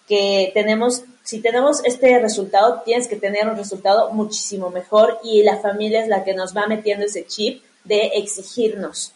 que 0.08 0.50
tenemos 0.54 1.04
si 1.24 1.40
tenemos 1.40 1.84
este 1.84 2.18
resultado, 2.20 2.80
tienes 2.86 3.06
que 3.06 3.16
tener 3.16 3.46
un 3.48 3.56
resultado 3.56 4.12
muchísimo 4.12 4.70
mejor 4.70 5.18
y 5.22 5.42
la 5.42 5.58
familia 5.58 6.00
es 6.00 6.08
la 6.08 6.24
que 6.24 6.32
nos 6.32 6.56
va 6.56 6.68
metiendo 6.68 7.04
ese 7.04 7.26
chip 7.26 7.62
de 7.84 8.12
exigirnos. 8.14 9.12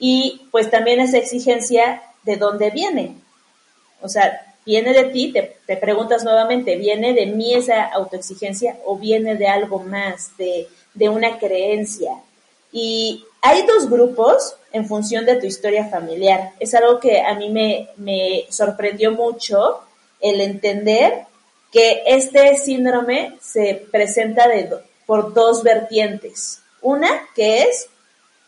Y 0.00 0.48
pues 0.50 0.68
también 0.68 0.98
esa 0.98 1.18
exigencia 1.18 2.02
de 2.24 2.38
dónde 2.38 2.70
viene. 2.70 3.14
O 4.00 4.08
sea, 4.08 4.56
viene 4.66 4.92
de 4.92 5.04
ti, 5.04 5.30
te, 5.32 5.58
te 5.64 5.76
preguntas 5.76 6.24
nuevamente, 6.24 6.74
¿viene 6.74 7.12
de 7.12 7.26
mí 7.26 7.54
esa 7.54 7.84
autoexigencia 7.84 8.78
o 8.84 8.96
viene 8.96 9.36
de 9.36 9.46
algo 9.46 9.78
más, 9.78 10.36
de, 10.38 10.66
de 10.94 11.08
una 11.08 11.38
creencia? 11.38 12.14
Y 12.72 13.24
hay 13.42 13.64
dos 13.64 13.88
grupos 13.88 14.56
en 14.72 14.86
función 14.86 15.26
de 15.26 15.36
tu 15.36 15.46
historia 15.46 15.86
familiar. 15.86 16.52
Es 16.58 16.74
algo 16.74 16.98
que 16.98 17.20
a 17.20 17.34
mí 17.34 17.50
me, 17.50 18.46
sorprendió 18.50 19.12
mucho 19.12 19.80
el 20.20 20.40
entender 20.40 21.26
que 21.70 22.02
este 22.06 22.56
síndrome 22.56 23.36
se 23.40 23.86
presenta 23.90 24.48
de, 24.48 24.68
por 25.06 25.32
dos 25.32 25.62
vertientes. 25.62 26.62
Una 26.80 27.08
que 27.34 27.62
es 27.62 27.88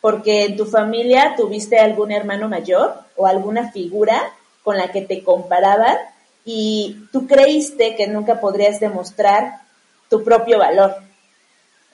porque 0.00 0.45
en 0.45 0.57
tu 0.57 0.66
familia 0.66 1.35
tuviste 1.37 1.78
algún 1.78 2.12
hermano 2.12 2.49
mayor 2.49 2.95
o 3.16 3.26
alguna 3.26 3.73
figura 3.73 4.33
con 4.62 4.76
la 4.76 4.93
que 4.93 5.02
te 5.02 5.23
comparaban 5.23 5.97
y 6.45 7.07
tú 7.12 7.26
creíste 7.26 7.97
que 7.97 8.07
nunca 8.07 8.40
podrías 8.40 8.81
demostrar 8.81 9.62
tu 10.11 10.23
propio 10.23 10.59
valor. 10.59 10.97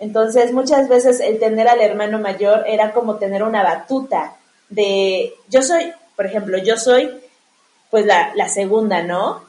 Entonces 0.01 0.53
muchas 0.53 0.89
veces 0.89 1.21
el 1.21 1.39
tener 1.39 1.69
al 1.69 1.81
hermano 1.81 2.19
mayor 2.19 2.65
era 2.67 2.93
como 2.93 3.17
tener 3.17 3.43
una 3.43 3.63
batuta 3.63 4.37
de, 4.71 5.35
yo 5.49 5.63
soy, 5.63 5.93
por 6.17 6.27
ejemplo, 6.27 6.59
yo 6.59 6.77
soy 6.77 7.11
pues 7.91 8.07
la, 8.07 8.49
segunda, 8.49 9.03
¿no? 9.03 9.43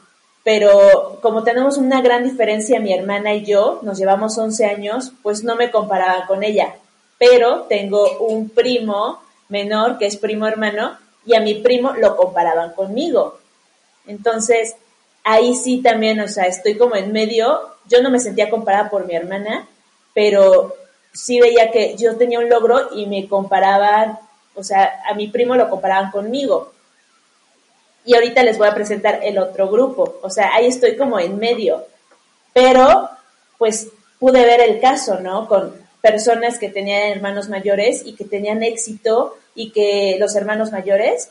pero 0.44 1.20
como 1.22 1.44
tenemos 1.44 1.78
una 1.78 2.02
gran 2.02 2.24
diferencia 2.24 2.80
mi 2.80 2.92
hermana 2.92 3.34
y 3.34 3.44
yo, 3.44 3.78
nos 3.82 3.98
llevamos 3.98 4.36
11 4.36 4.66
años, 4.66 5.12
pues 5.22 5.44
no 5.44 5.54
me 5.54 5.70
comparaba 5.70 6.26
con 6.26 6.42
ella, 6.42 6.74
pero 7.18 7.62
tengo 7.62 8.18
un 8.18 8.48
primo 8.48 9.22
menor 9.48 9.98
que 9.98 10.06
es 10.06 10.16
primo 10.16 10.46
hermano 10.46 10.98
y 11.24 11.36
a 11.36 11.40
mi 11.40 11.54
primo 11.54 11.92
lo 11.92 12.16
comparaban 12.16 12.72
conmigo. 12.72 13.38
Entonces, 14.06 14.74
ahí 15.22 15.54
sí 15.54 15.80
también, 15.80 16.18
o 16.20 16.26
sea, 16.26 16.44
estoy 16.44 16.76
como 16.76 16.96
en 16.96 17.12
medio, 17.12 17.60
yo 17.88 18.02
no 18.02 18.10
me 18.10 18.18
sentía 18.18 18.50
comparada 18.50 18.90
por 18.90 19.06
mi 19.06 19.14
hermana, 19.14 19.68
pero 20.14 20.74
sí 21.12 21.40
veía 21.40 21.70
que 21.70 21.96
yo 21.96 22.16
tenía 22.16 22.38
un 22.38 22.48
logro 22.48 22.90
y 22.94 23.06
me 23.06 23.28
comparaban, 23.28 24.18
o 24.54 24.62
sea, 24.62 25.02
a 25.08 25.14
mi 25.14 25.28
primo 25.28 25.56
lo 25.56 25.68
comparaban 25.70 26.10
conmigo 26.10 26.72
y 28.04 28.14
ahorita 28.14 28.42
les 28.42 28.58
voy 28.58 28.68
a 28.68 28.74
presentar 28.74 29.20
el 29.22 29.38
otro 29.38 29.68
grupo. 29.68 30.18
O 30.22 30.30
sea, 30.30 30.54
ahí 30.54 30.66
estoy 30.66 30.96
como 30.96 31.18
en 31.20 31.38
medio. 31.38 31.86
Pero, 32.52 33.08
pues, 33.58 33.88
pude 34.18 34.44
ver 34.44 34.60
el 34.60 34.80
caso, 34.80 35.20
¿no? 35.20 35.46
Con 35.48 35.74
personas 36.00 36.58
que 36.58 36.68
tenían 36.68 37.12
hermanos 37.12 37.48
mayores 37.48 38.02
y 38.04 38.14
que 38.14 38.24
tenían 38.24 38.62
éxito 38.62 39.36
y 39.54 39.70
que 39.70 40.16
los 40.18 40.34
hermanos 40.34 40.72
mayores 40.72 41.30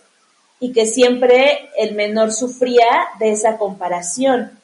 y 0.60 0.72
que 0.72 0.86
siempre 0.86 1.70
el 1.78 1.94
menor 1.96 2.32
sufría 2.32 2.88
de 3.20 3.32
esa 3.32 3.58
comparación. 3.58 4.58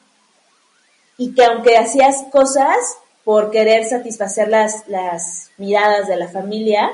Y 1.18 1.34
que 1.34 1.44
aunque 1.44 1.76
hacías 1.76 2.24
cosas 2.30 2.76
por 3.28 3.50
querer 3.50 3.84
satisfacer 3.84 4.48
las, 4.48 4.88
las 4.88 5.50
miradas 5.58 6.08
de 6.08 6.16
la 6.16 6.28
familia, 6.28 6.90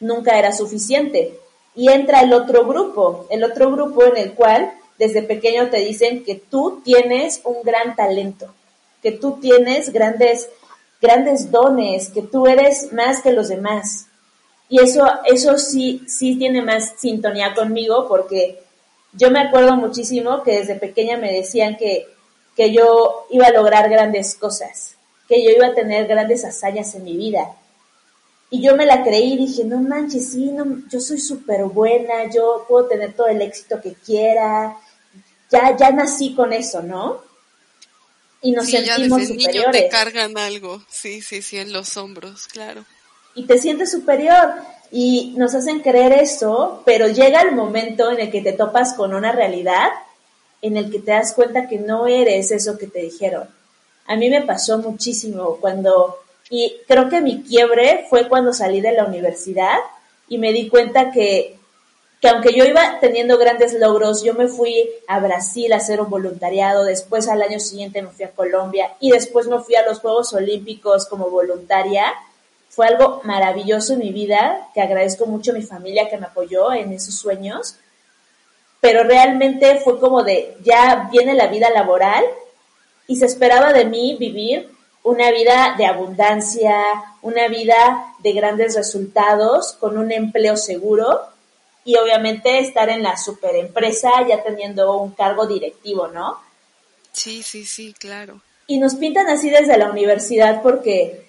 nunca 0.00 0.38
era 0.38 0.54
suficiente 0.54 1.38
y 1.74 1.90
entra 1.90 2.22
el 2.22 2.32
otro 2.32 2.64
grupo, 2.64 3.26
el 3.28 3.44
otro 3.44 3.70
grupo 3.70 4.06
en 4.06 4.16
el 4.16 4.32
cual 4.32 4.72
desde 4.98 5.20
pequeño 5.20 5.68
te 5.68 5.80
dicen 5.80 6.24
que 6.24 6.34
tú 6.34 6.80
tienes 6.82 7.42
un 7.44 7.56
gran 7.62 7.94
talento, 7.94 8.46
que 9.02 9.12
tú 9.12 9.38
tienes 9.38 9.92
grandes, 9.92 10.48
grandes 10.98 11.50
dones, 11.50 12.08
que 12.08 12.22
tú 12.22 12.46
eres 12.46 12.90
más 12.94 13.20
que 13.20 13.32
los 13.32 13.48
demás. 13.48 14.06
Y 14.70 14.80
eso, 14.80 15.06
eso 15.26 15.58
sí, 15.58 16.00
sí 16.08 16.36
tiene 16.36 16.62
más 16.62 16.94
sintonía 16.96 17.52
conmigo 17.52 18.08
porque 18.08 18.62
yo 19.12 19.30
me 19.30 19.40
acuerdo 19.40 19.76
muchísimo 19.76 20.42
que 20.42 20.60
desde 20.60 20.76
pequeña 20.76 21.18
me 21.18 21.30
decían 21.30 21.76
que, 21.76 22.06
que 22.56 22.72
yo 22.72 23.26
iba 23.28 23.48
a 23.48 23.52
lograr 23.52 23.90
grandes 23.90 24.34
cosas, 24.36 24.96
que 25.30 25.42
yo 25.42 25.50
iba 25.50 25.68
a 25.68 25.74
tener 25.74 26.06
grandes 26.06 26.44
hazañas 26.44 26.94
en 26.94 27.04
mi 27.04 27.16
vida, 27.16 27.56
y 28.50 28.60
yo 28.60 28.76
me 28.76 28.84
la 28.84 29.04
creí 29.04 29.34
y 29.34 29.46
dije, 29.46 29.64
no 29.64 29.80
manches, 29.80 30.32
sí, 30.32 30.46
no, 30.46 30.82
yo 30.90 31.00
soy 31.00 31.20
súper 31.20 31.64
buena, 31.64 32.28
yo 32.34 32.66
puedo 32.68 32.88
tener 32.88 33.14
todo 33.14 33.28
el 33.28 33.40
éxito 33.40 33.80
que 33.80 33.94
quiera. 33.94 34.76
Ya, 35.50 35.76
ya 35.76 35.90
nací 35.92 36.34
con 36.34 36.52
eso, 36.52 36.82
¿no? 36.82 37.22
Y 38.42 38.50
nos 38.50 38.68
sentimos 38.68 39.22
ya 39.22 39.28
desde 39.28 39.36
Niño 39.36 39.70
te 39.70 39.88
cargan 39.88 40.36
algo, 40.36 40.82
sí, 40.88 41.22
sí, 41.22 41.42
sí, 41.42 41.58
en 41.58 41.72
los 41.72 41.96
hombros, 41.96 42.48
claro. 42.48 42.84
Y 43.36 43.46
te 43.46 43.58
sientes 43.58 43.92
superior 43.92 44.54
y 44.90 45.34
nos 45.36 45.54
hacen 45.54 45.80
creer 45.80 46.12
eso, 46.14 46.82
pero 46.84 47.06
llega 47.06 47.42
el 47.42 47.54
momento 47.54 48.10
en 48.10 48.18
el 48.18 48.30
que 48.32 48.40
te 48.40 48.52
topas 48.52 48.94
con 48.94 49.14
una 49.14 49.30
realidad 49.30 49.90
en 50.62 50.76
el 50.76 50.90
que 50.90 50.98
te 50.98 51.12
das 51.12 51.34
cuenta 51.34 51.68
que 51.68 51.78
no 51.78 52.08
eres 52.08 52.50
eso 52.50 52.76
que 52.76 52.88
te 52.88 53.00
dijeron. 53.00 53.48
A 54.10 54.16
mí 54.16 54.28
me 54.28 54.42
pasó 54.42 54.76
muchísimo 54.78 55.58
cuando 55.60 56.18
y 56.50 56.78
creo 56.88 57.08
que 57.08 57.20
mi 57.20 57.44
quiebre 57.44 58.06
fue 58.10 58.28
cuando 58.28 58.52
salí 58.52 58.80
de 58.80 58.90
la 58.90 59.04
universidad 59.04 59.78
y 60.28 60.36
me 60.36 60.52
di 60.52 60.68
cuenta 60.68 61.12
que, 61.12 61.56
que 62.20 62.28
aunque 62.28 62.52
yo 62.52 62.64
iba 62.64 62.98
teniendo 62.98 63.38
grandes 63.38 63.72
logros, 63.74 64.24
yo 64.24 64.34
me 64.34 64.48
fui 64.48 64.90
a 65.06 65.20
Brasil 65.20 65.72
a 65.72 65.76
hacer 65.76 66.00
un 66.00 66.10
voluntariado, 66.10 66.82
después 66.82 67.28
al 67.28 67.40
año 67.40 67.60
siguiente 67.60 68.02
me 68.02 68.08
fui 68.08 68.24
a 68.24 68.32
Colombia 68.32 68.96
y 68.98 69.12
después 69.12 69.46
me 69.46 69.60
fui 69.60 69.76
a 69.76 69.86
los 69.86 70.00
Juegos 70.00 70.32
Olímpicos 70.32 71.06
como 71.06 71.30
voluntaria. 71.30 72.12
Fue 72.68 72.88
algo 72.88 73.20
maravilloso 73.22 73.92
en 73.92 74.00
mi 74.00 74.10
vida, 74.10 74.70
que 74.74 74.80
agradezco 74.80 75.26
mucho 75.26 75.52
a 75.52 75.54
mi 75.54 75.62
familia 75.62 76.10
que 76.10 76.18
me 76.18 76.26
apoyó 76.26 76.72
en 76.72 76.92
esos 76.92 77.14
sueños, 77.14 77.76
pero 78.80 79.04
realmente 79.04 79.78
fue 79.84 80.00
como 80.00 80.24
de, 80.24 80.56
ya 80.64 81.08
viene 81.12 81.34
la 81.34 81.46
vida 81.46 81.70
laboral 81.70 82.24
y 83.10 83.16
se 83.16 83.26
esperaba 83.26 83.72
de 83.72 83.86
mí 83.86 84.16
vivir 84.20 84.70
una 85.02 85.32
vida 85.32 85.74
de 85.76 85.84
abundancia, 85.84 86.80
una 87.22 87.48
vida 87.48 88.14
de 88.20 88.32
grandes 88.32 88.76
resultados, 88.76 89.72
con 89.80 89.98
un 89.98 90.12
empleo 90.12 90.56
seguro 90.56 91.20
y 91.84 91.96
obviamente 91.96 92.60
estar 92.60 92.88
en 92.88 93.02
la 93.02 93.16
superempresa 93.16 94.10
ya 94.28 94.44
teniendo 94.44 94.96
un 94.96 95.10
cargo 95.10 95.48
directivo, 95.48 96.06
¿no? 96.06 96.38
Sí, 97.10 97.42
sí, 97.42 97.64
sí, 97.64 97.92
claro. 97.98 98.42
y 98.68 98.78
nos 98.78 98.94
pintan 98.94 99.26
así 99.26 99.50
desde 99.50 99.76
la 99.76 99.90
universidad 99.90 100.62
porque 100.62 101.26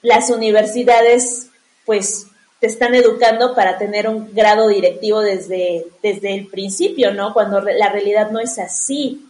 las 0.00 0.30
universidades 0.30 1.48
pues 1.84 2.28
te 2.60 2.66
están 2.66 2.94
educando 2.94 3.54
para 3.54 3.76
tener 3.76 4.08
un 4.08 4.34
grado 4.34 4.68
directivo 4.68 5.20
desde, 5.20 5.84
desde 6.02 6.34
el 6.34 6.46
principio, 6.46 7.12
¿no? 7.12 7.34
Cuando 7.34 7.60
la 7.60 7.90
realidad 7.90 8.30
no 8.30 8.40
es 8.40 8.58
así. 8.58 9.28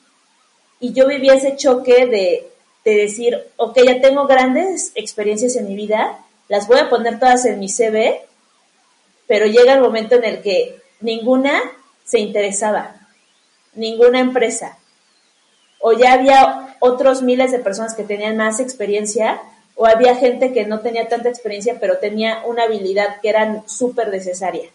Y 0.84 0.92
yo 0.92 1.06
viví 1.06 1.30
ese 1.30 1.56
choque 1.56 2.04
de, 2.04 2.46
de 2.84 2.94
decir, 2.94 3.42
ok, 3.56 3.78
ya 3.86 4.02
tengo 4.02 4.26
grandes 4.26 4.92
experiencias 4.94 5.56
en 5.56 5.66
mi 5.66 5.76
vida, 5.76 6.18
las 6.48 6.68
voy 6.68 6.78
a 6.78 6.90
poner 6.90 7.18
todas 7.18 7.46
en 7.46 7.58
mi 7.58 7.70
CV, 7.70 8.20
pero 9.26 9.46
llega 9.46 9.72
el 9.72 9.80
momento 9.80 10.16
en 10.16 10.24
el 10.24 10.42
que 10.42 10.78
ninguna 11.00 11.58
se 12.04 12.18
interesaba, 12.18 13.08
ninguna 13.72 14.20
empresa. 14.20 14.76
O 15.80 15.94
ya 15.94 16.12
había 16.12 16.76
otros 16.80 17.22
miles 17.22 17.50
de 17.50 17.60
personas 17.60 17.94
que 17.94 18.04
tenían 18.04 18.36
más 18.36 18.60
experiencia, 18.60 19.40
o 19.76 19.86
había 19.86 20.16
gente 20.16 20.52
que 20.52 20.66
no 20.66 20.80
tenía 20.80 21.08
tanta 21.08 21.30
experiencia, 21.30 21.78
pero 21.80 21.96
tenía 21.96 22.42
una 22.44 22.64
habilidad 22.64 23.22
que 23.22 23.30
era 23.30 23.62
súper 23.68 24.08
necesaria. 24.08 24.68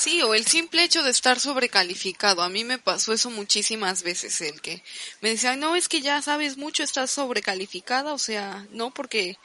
Sí, 0.00 0.22
o 0.22 0.34
el 0.34 0.46
simple 0.46 0.82
hecho 0.82 1.02
de 1.02 1.10
estar 1.10 1.38
sobrecalificado. 1.38 2.40
A 2.40 2.48
mí 2.48 2.64
me 2.64 2.78
pasó 2.78 3.12
eso 3.12 3.28
muchísimas 3.28 4.02
veces, 4.02 4.40
el 4.40 4.62
que 4.62 4.82
me 5.20 5.28
decía, 5.28 5.56
no, 5.56 5.76
es 5.76 5.88
que 5.88 6.00
ya 6.00 6.22
sabes 6.22 6.56
mucho, 6.56 6.82
estás 6.82 7.10
sobrecalificada, 7.10 8.14
o 8.14 8.18
sea, 8.18 8.66
no 8.70 8.92
porque 8.92 9.36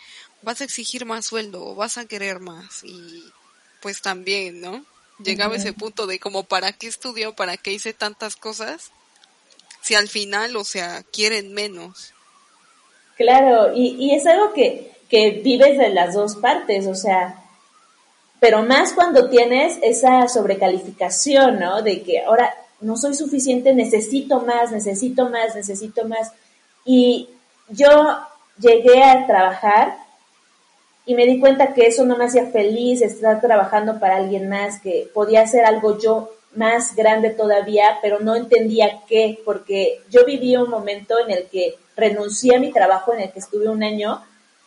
vas 0.43 0.61
a 0.61 0.63
exigir 0.63 1.05
más 1.05 1.25
sueldo 1.25 1.61
o 1.61 1.75
vas 1.75 1.97
a 1.97 2.05
querer 2.05 2.39
más. 2.39 2.85
Y 2.85 3.25
pues 3.81 4.01
también, 4.01 4.61
¿no? 4.61 4.85
Llegaba 5.21 5.57
ese 5.57 5.73
punto 5.73 6.07
de 6.07 6.19
como, 6.19 6.45
¿para 6.45 6.71
qué 6.71 6.87
estudió? 6.87 7.35
¿Para 7.35 7.57
qué 7.57 7.73
hice 7.73 7.91
tantas 7.91 8.37
cosas? 8.37 8.91
Si 9.81 9.93
al 9.93 10.07
final, 10.07 10.55
o 10.55 10.63
sea, 10.63 11.03
quieren 11.11 11.53
menos. 11.53 12.13
Claro, 13.17 13.73
y, 13.75 13.97
y 13.99 14.15
es 14.15 14.25
algo 14.25 14.53
que, 14.53 14.93
que 15.09 15.31
vives 15.31 15.77
de 15.77 15.89
las 15.89 16.13
dos 16.13 16.37
partes, 16.37 16.87
o 16.87 16.95
sea, 16.95 17.44
pero 18.39 18.63
más 18.63 18.93
cuando 18.93 19.29
tienes 19.29 19.77
esa 19.81 20.27
sobrecalificación, 20.27 21.59
¿no? 21.59 21.81
De 21.81 22.03
que 22.03 22.21
ahora 22.21 22.53
no 22.81 22.97
soy 22.97 23.13
suficiente, 23.13 23.73
necesito 23.73 24.41
más, 24.41 24.71
necesito 24.71 25.29
más, 25.29 25.55
necesito 25.55 26.05
más. 26.07 26.31
Y 26.85 27.29
yo 27.69 27.87
llegué 28.59 29.03
a 29.03 29.25
trabajar 29.25 29.97
y 31.05 31.15
me 31.15 31.25
di 31.25 31.39
cuenta 31.39 31.73
que 31.73 31.87
eso 31.87 32.05
no 32.05 32.17
me 32.17 32.25
hacía 32.25 32.47
feliz, 32.47 33.01
estar 33.01 33.39
trabajando 33.41 33.99
para 33.99 34.17
alguien 34.17 34.49
más, 34.49 34.79
que 34.81 35.09
podía 35.13 35.41
hacer 35.41 35.65
algo 35.65 35.99
yo 35.99 36.31
más 36.55 36.95
grande 36.95 37.29
todavía, 37.29 37.99
pero 38.01 38.19
no 38.19 38.35
entendía 38.35 39.01
qué, 39.07 39.39
porque 39.45 40.01
yo 40.09 40.25
viví 40.25 40.55
un 40.55 40.69
momento 40.69 41.19
en 41.19 41.31
el 41.31 41.45
que 41.45 41.75
renuncié 41.95 42.55
a 42.55 42.59
mi 42.59 42.71
trabajo 42.71 43.13
en 43.13 43.21
el 43.21 43.31
que 43.31 43.39
estuve 43.39 43.67
un 43.67 43.83
año 43.83 44.23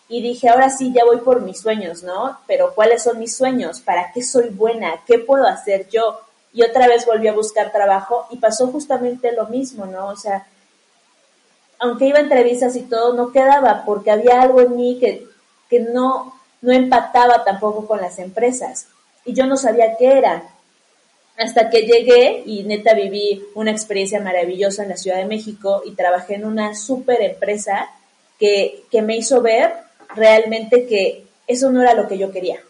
y 0.09 0.23
dije, 0.23 0.49
ahora 0.49 0.71
sí, 0.71 0.93
ya 0.93 1.05
voy 1.05 1.19
por 1.19 1.43
mis 1.43 1.61
sueños, 1.61 2.03
¿no? 2.03 2.39
Pero 2.47 2.75
¿cuáles 2.75 3.03
son 3.03 3.19
mis 3.19 3.37
sueños? 3.37 3.81
¿Para 3.81 4.11
qué 4.13 4.23
soy 4.23 4.49
buena? 4.49 5.03
¿Qué 5.07 5.19
puedo 5.19 5.47
hacer 5.47 5.89
yo? 5.91 6.21
Y 6.55 6.63
otra 6.63 6.89
vez 6.89 7.05
volví 7.05 7.29
a 7.29 7.35
buscar 7.35 7.73
trabajo 7.73 8.27
y 8.31 8.39
pasó 8.39 8.69
justamente 8.69 9.33
lo 9.33 9.47
mismo, 9.49 9.85
¿no? 9.85 10.09
O 10.09 10.17
sea, 10.17 10.47
aunque 11.79 12.07
iba 12.07 12.19
a 12.19 12.23
entrevistas 12.23 12.75
y 12.77 12.83
todo, 12.83 13.13
no 13.13 13.33
quedaba 13.33 13.85
porque 13.85 14.11
había 14.11 14.41
algo 14.41 14.63
en 14.63 14.77
mí 14.77 14.99
que, 14.99 15.27
que 15.69 15.81
no, 15.81 16.35
no 16.63 16.73
empataba 16.73 17.45
tampoco 17.45 17.87
con 17.87 18.01
las 18.01 18.19
empresas. 18.19 18.87
Y 19.27 19.35
yo 19.35 19.45
no 19.47 19.59
sabía 19.59 19.97
qué 19.99 20.19
era. 20.19 20.43
Hasta 21.37 21.69
que 21.69 21.83
llegué 21.83 22.43
y 22.47 22.65
neta 22.65 22.95
viví 22.95 23.45
una 23.55 23.71
experiencia 23.73 24.21
maravillosa 24.21 24.83
en 24.83 24.89
la 24.89 24.97
Ciudad 24.97 25.19
de 25.19 25.27
México 25.27 25.83
y 25.85 25.93
trabajé 25.93 26.37
en 26.37 26.47
una 26.47 26.75
súper 26.75 27.21
empresa 27.21 27.91
que, 28.41 28.85
que 28.91 29.03
me 29.03 29.17
hizo 29.17 29.43
ver 29.43 29.88
realmente 30.15 30.87
que 30.87 31.27
eso 31.47 31.71
no 31.71 31.83
era 31.83 31.95
lo 31.95 32.09
que 32.09 32.19
yo 32.19 32.31
quería. 32.31 32.61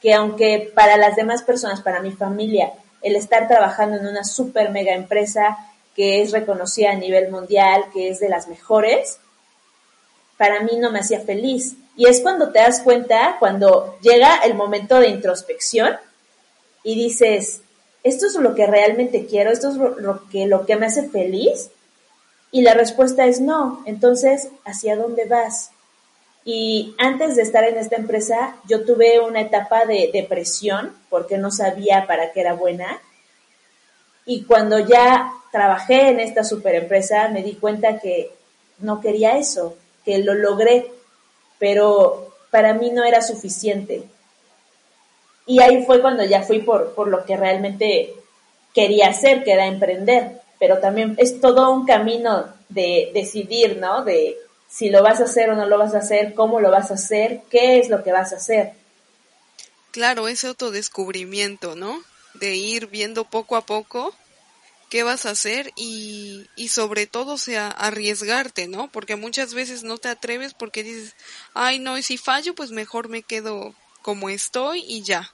Que 0.00 0.14
aunque 0.14 0.70
para 0.74 0.96
las 0.96 1.16
demás 1.16 1.42
personas, 1.42 1.80
para 1.80 2.00
mi 2.00 2.12
familia, 2.12 2.72
el 3.02 3.16
estar 3.16 3.48
trabajando 3.48 3.96
en 3.96 4.06
una 4.06 4.24
super 4.24 4.70
mega 4.70 4.94
empresa 4.94 5.56
que 5.94 6.20
es 6.20 6.32
reconocida 6.32 6.90
a 6.90 6.96
nivel 6.96 7.30
mundial, 7.30 7.86
que 7.92 8.10
es 8.10 8.20
de 8.20 8.28
las 8.28 8.48
mejores, 8.48 9.18
para 10.36 10.60
mí 10.60 10.76
no 10.76 10.90
me 10.90 11.00
hacía 11.00 11.20
feliz. 11.20 11.76
Y 11.96 12.06
es 12.06 12.20
cuando 12.20 12.52
te 12.52 12.58
das 12.58 12.80
cuenta, 12.80 13.36
cuando 13.38 13.98
llega 14.02 14.36
el 14.44 14.54
momento 14.54 15.00
de 15.00 15.08
introspección 15.08 15.96
y 16.84 16.94
dices, 16.94 17.62
esto 18.02 18.26
es 18.26 18.34
lo 18.34 18.54
que 18.54 18.66
realmente 18.66 19.26
quiero, 19.26 19.50
esto 19.50 19.70
es 19.70 19.76
lo, 19.76 20.28
que, 20.28 20.46
lo 20.46 20.66
que 20.66 20.76
me 20.76 20.86
hace 20.86 21.08
feliz. 21.08 21.70
Y 22.52 22.62
la 22.62 22.74
respuesta 22.74 23.26
es 23.26 23.40
no. 23.40 23.82
Entonces, 23.86 24.48
¿hacia 24.64 24.96
dónde 24.96 25.24
vas? 25.24 25.70
Y 26.48 26.94
antes 26.98 27.34
de 27.34 27.42
estar 27.42 27.64
en 27.64 27.76
esta 27.76 27.96
empresa, 27.96 28.54
yo 28.68 28.84
tuve 28.84 29.18
una 29.18 29.40
etapa 29.40 29.84
de 29.84 30.10
depresión 30.12 30.96
porque 31.10 31.38
no 31.38 31.50
sabía 31.50 32.06
para 32.06 32.30
qué 32.30 32.40
era 32.40 32.52
buena. 32.52 33.00
Y 34.24 34.44
cuando 34.44 34.78
ya 34.78 35.32
trabajé 35.50 36.10
en 36.10 36.20
esta 36.20 36.44
super 36.44 36.76
empresa, 36.76 37.26
me 37.30 37.42
di 37.42 37.54
cuenta 37.54 37.98
que 37.98 38.30
no 38.78 39.00
quería 39.00 39.36
eso, 39.36 39.76
que 40.04 40.18
lo 40.18 40.34
logré, 40.34 40.92
pero 41.58 42.32
para 42.52 42.74
mí 42.74 42.92
no 42.92 43.02
era 43.02 43.22
suficiente. 43.22 44.04
Y 45.46 45.60
ahí 45.60 45.84
fue 45.84 46.00
cuando 46.00 46.24
ya 46.24 46.42
fui 46.42 46.60
por, 46.60 46.94
por 46.94 47.08
lo 47.08 47.24
que 47.24 47.36
realmente 47.36 48.14
quería 48.72 49.08
hacer, 49.08 49.42
que 49.42 49.50
era 49.50 49.66
emprender. 49.66 50.42
Pero 50.60 50.78
también 50.78 51.16
es 51.18 51.40
todo 51.40 51.72
un 51.72 51.84
camino 51.86 52.46
de 52.68 53.10
decidir, 53.12 53.78
¿no? 53.78 54.04
De 54.04 54.36
si 54.68 54.90
lo 54.90 55.02
vas 55.02 55.20
a 55.20 55.24
hacer 55.24 55.50
o 55.50 55.54
no 55.54 55.66
lo 55.66 55.78
vas 55.78 55.94
a 55.94 55.98
hacer, 55.98 56.34
cómo 56.34 56.60
lo 56.60 56.70
vas 56.70 56.90
a 56.90 56.94
hacer, 56.94 57.42
qué 57.50 57.78
es 57.78 57.88
lo 57.88 58.02
que 58.02 58.12
vas 58.12 58.32
a 58.32 58.36
hacer. 58.36 58.72
Claro, 59.90 60.28
ese 60.28 60.48
autodescubrimiento, 60.48 61.74
¿no? 61.74 62.02
De 62.34 62.56
ir 62.56 62.88
viendo 62.88 63.24
poco 63.24 63.56
a 63.56 63.64
poco 63.64 64.14
qué 64.90 65.02
vas 65.02 65.26
a 65.26 65.30
hacer 65.30 65.72
y, 65.76 66.46
y 66.54 66.68
sobre 66.68 67.06
todo, 67.06 67.38
sea, 67.38 67.68
arriesgarte, 67.68 68.68
¿no? 68.68 68.88
Porque 68.90 69.16
muchas 69.16 69.54
veces 69.54 69.82
no 69.82 69.98
te 69.98 70.08
atreves 70.08 70.54
porque 70.54 70.82
dices, 70.82 71.14
ay, 71.54 71.78
no, 71.78 71.98
y 71.98 72.02
si 72.02 72.18
fallo, 72.18 72.54
pues 72.54 72.70
mejor 72.70 73.08
me 73.08 73.22
quedo 73.22 73.74
como 74.02 74.28
estoy 74.28 74.84
y 74.86 75.02
ya, 75.02 75.32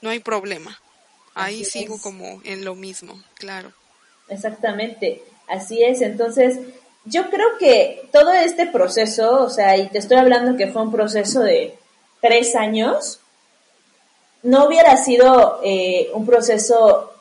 no 0.00 0.10
hay 0.10 0.20
problema. 0.20 0.80
Ahí 1.34 1.64
sigo 1.64 1.98
como 2.00 2.40
en 2.44 2.64
lo 2.64 2.74
mismo, 2.74 3.22
claro. 3.34 3.72
Exactamente, 4.28 5.22
así 5.48 5.82
es. 5.82 6.02
Entonces, 6.02 6.58
yo 7.04 7.30
creo 7.30 7.58
que 7.58 8.08
todo 8.12 8.32
este 8.32 8.66
proceso, 8.66 9.42
o 9.42 9.50
sea, 9.50 9.76
y 9.76 9.88
te 9.88 9.98
estoy 9.98 10.18
hablando 10.18 10.56
que 10.56 10.68
fue 10.68 10.82
un 10.82 10.92
proceso 10.92 11.40
de 11.40 11.76
tres 12.20 12.54
años, 12.54 13.18
no 14.42 14.66
hubiera 14.66 14.96
sido 14.96 15.60
eh, 15.64 16.10
un 16.14 16.26
proceso 16.26 17.12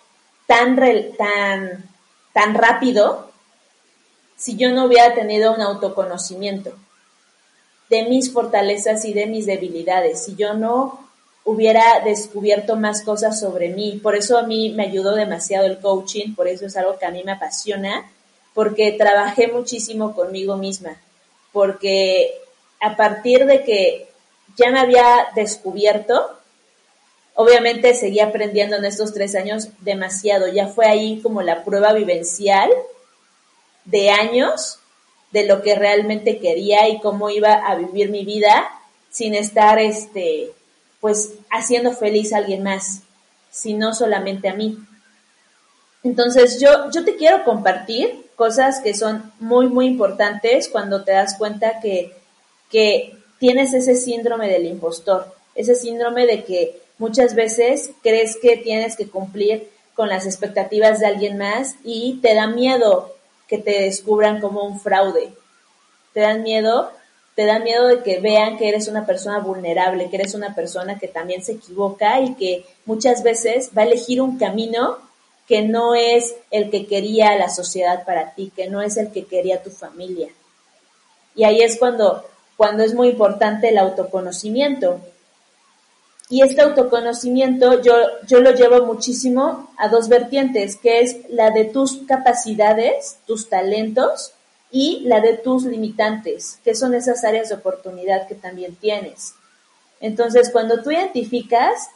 tan, 0.47 0.75
tan, 1.17 1.89
tan 2.33 2.53
rápido 2.53 3.29
si 4.35 4.57
yo 4.57 4.71
no 4.71 4.85
hubiera 4.85 5.13
tenido 5.13 5.53
un 5.53 5.61
autoconocimiento 5.61 6.73
de 7.89 8.03
mis 8.03 8.31
fortalezas 8.31 9.05
y 9.05 9.13
de 9.13 9.27
mis 9.27 9.45
debilidades, 9.45 10.23
si 10.25 10.35
yo 10.35 10.53
no 10.53 11.07
hubiera 11.43 11.99
descubierto 11.99 12.75
más 12.75 13.03
cosas 13.03 13.39
sobre 13.39 13.69
mí. 13.69 13.99
Por 14.01 14.15
eso 14.15 14.37
a 14.37 14.43
mí 14.43 14.69
me 14.69 14.83
ayudó 14.83 15.15
demasiado 15.15 15.65
el 15.65 15.79
coaching, 15.79 16.33
por 16.33 16.47
eso 16.47 16.65
es 16.65 16.77
algo 16.77 16.97
que 16.97 17.05
a 17.05 17.11
mí 17.11 17.23
me 17.23 17.33
apasiona 17.33 18.09
porque 18.53 18.91
trabajé 18.93 19.47
muchísimo 19.47 20.13
conmigo 20.13 20.57
misma, 20.57 20.97
porque 21.51 22.33
a 22.79 22.95
partir 22.95 23.45
de 23.45 23.63
que 23.63 24.09
ya 24.57 24.71
me 24.71 24.79
había 24.79 25.27
descubierto, 25.35 26.37
obviamente 27.35 27.93
seguí 27.93 28.19
aprendiendo 28.19 28.75
en 28.75 28.85
estos 28.85 29.13
tres 29.13 29.35
años 29.35 29.69
demasiado, 29.79 30.47
ya 30.47 30.67
fue 30.67 30.87
ahí 30.87 31.21
como 31.21 31.41
la 31.41 31.63
prueba 31.63 31.93
vivencial 31.93 32.69
de 33.85 34.09
años 34.09 34.79
de 35.31 35.45
lo 35.45 35.61
que 35.61 35.75
realmente 35.75 36.39
quería 36.39 36.89
y 36.89 36.99
cómo 36.99 37.29
iba 37.29 37.53
a 37.53 37.75
vivir 37.75 38.09
mi 38.09 38.25
vida 38.25 38.69
sin 39.09 39.33
estar, 39.33 39.79
este, 39.79 40.51
pues, 40.99 41.33
haciendo 41.49 41.93
feliz 41.93 42.33
a 42.33 42.37
alguien 42.37 42.63
más, 42.63 43.01
sino 43.49 43.93
solamente 43.93 44.49
a 44.49 44.53
mí. 44.53 44.77
Entonces 46.03 46.59
yo, 46.59 46.89
yo 46.91 47.05
te 47.05 47.15
quiero 47.15 47.43
compartir 47.43 48.25
cosas 48.35 48.79
que 48.79 48.93
son 48.93 49.31
muy, 49.39 49.67
muy 49.67 49.85
importantes 49.85 50.67
cuando 50.67 51.03
te 51.03 51.11
das 51.11 51.35
cuenta 51.37 51.79
que, 51.79 52.15
que 52.71 53.15
tienes 53.39 53.73
ese 53.73 53.95
síndrome 53.95 54.49
del 54.49 54.65
impostor, 54.65 55.33
ese 55.53 55.75
síndrome 55.75 56.25
de 56.25 56.43
que 56.43 56.81
muchas 56.97 57.35
veces 57.35 57.91
crees 58.01 58.37
que 58.37 58.57
tienes 58.57 58.95
que 58.95 59.09
cumplir 59.09 59.69
con 59.93 60.09
las 60.09 60.25
expectativas 60.25 60.99
de 60.99 61.07
alguien 61.07 61.37
más 61.37 61.75
y 61.83 62.19
te 62.21 62.33
da 62.33 62.47
miedo 62.47 63.15
que 63.47 63.57
te 63.57 63.81
descubran 63.81 64.39
como 64.41 64.63
un 64.63 64.79
fraude. 64.79 65.33
Te 66.13 66.21
dan 66.21 66.41
miedo, 66.41 66.91
te 67.35 67.45
da 67.45 67.59
miedo 67.59 67.87
de 67.87 68.01
que 68.01 68.19
vean 68.19 68.57
que 68.57 68.69
eres 68.69 68.87
una 68.87 69.05
persona 69.05 69.39
vulnerable, 69.39 70.09
que 70.09 70.15
eres 70.15 70.33
una 70.33 70.55
persona 70.55 70.97
que 70.97 71.07
también 71.07 71.43
se 71.43 71.53
equivoca 71.53 72.21
y 72.21 72.33
que 72.35 72.65
muchas 72.85 73.23
veces 73.23 73.69
va 73.77 73.83
a 73.83 73.85
elegir 73.85 74.21
un 74.21 74.37
camino 74.37 74.97
que 75.47 75.61
no 75.63 75.95
es 75.95 76.35
el 76.49 76.69
que 76.69 76.87
quería 76.87 77.35
la 77.35 77.49
sociedad 77.49 78.05
para 78.05 78.33
ti, 78.33 78.51
que 78.55 78.69
no 78.69 78.81
es 78.81 78.97
el 78.97 79.11
que 79.11 79.25
quería 79.25 79.63
tu 79.63 79.69
familia. 79.69 80.29
Y 81.35 81.43
ahí 81.43 81.61
es 81.61 81.77
cuando, 81.77 82.25
cuando 82.57 82.83
es 82.83 82.93
muy 82.93 83.09
importante 83.09 83.69
el 83.69 83.77
autoconocimiento. 83.77 84.99
Y 86.29 86.41
este 86.43 86.61
autoconocimiento 86.61 87.81
yo, 87.81 87.93
yo 88.25 88.39
lo 88.39 88.51
llevo 88.51 88.85
muchísimo 88.85 89.69
a 89.77 89.89
dos 89.89 90.07
vertientes, 90.07 90.77
que 90.77 91.01
es 91.01 91.17
la 91.29 91.51
de 91.51 91.65
tus 91.65 91.97
capacidades, 92.07 93.17
tus 93.27 93.49
talentos 93.49 94.33
y 94.71 95.01
la 95.01 95.19
de 95.19 95.33
tus 95.33 95.65
limitantes, 95.65 96.59
que 96.63 96.75
son 96.75 96.93
esas 96.93 97.25
áreas 97.25 97.49
de 97.49 97.55
oportunidad 97.55 98.27
que 98.27 98.35
también 98.35 98.75
tienes. 98.75 99.33
Entonces, 99.99 100.49
cuando 100.49 100.81
tú 100.81 100.91
identificas 100.91 101.89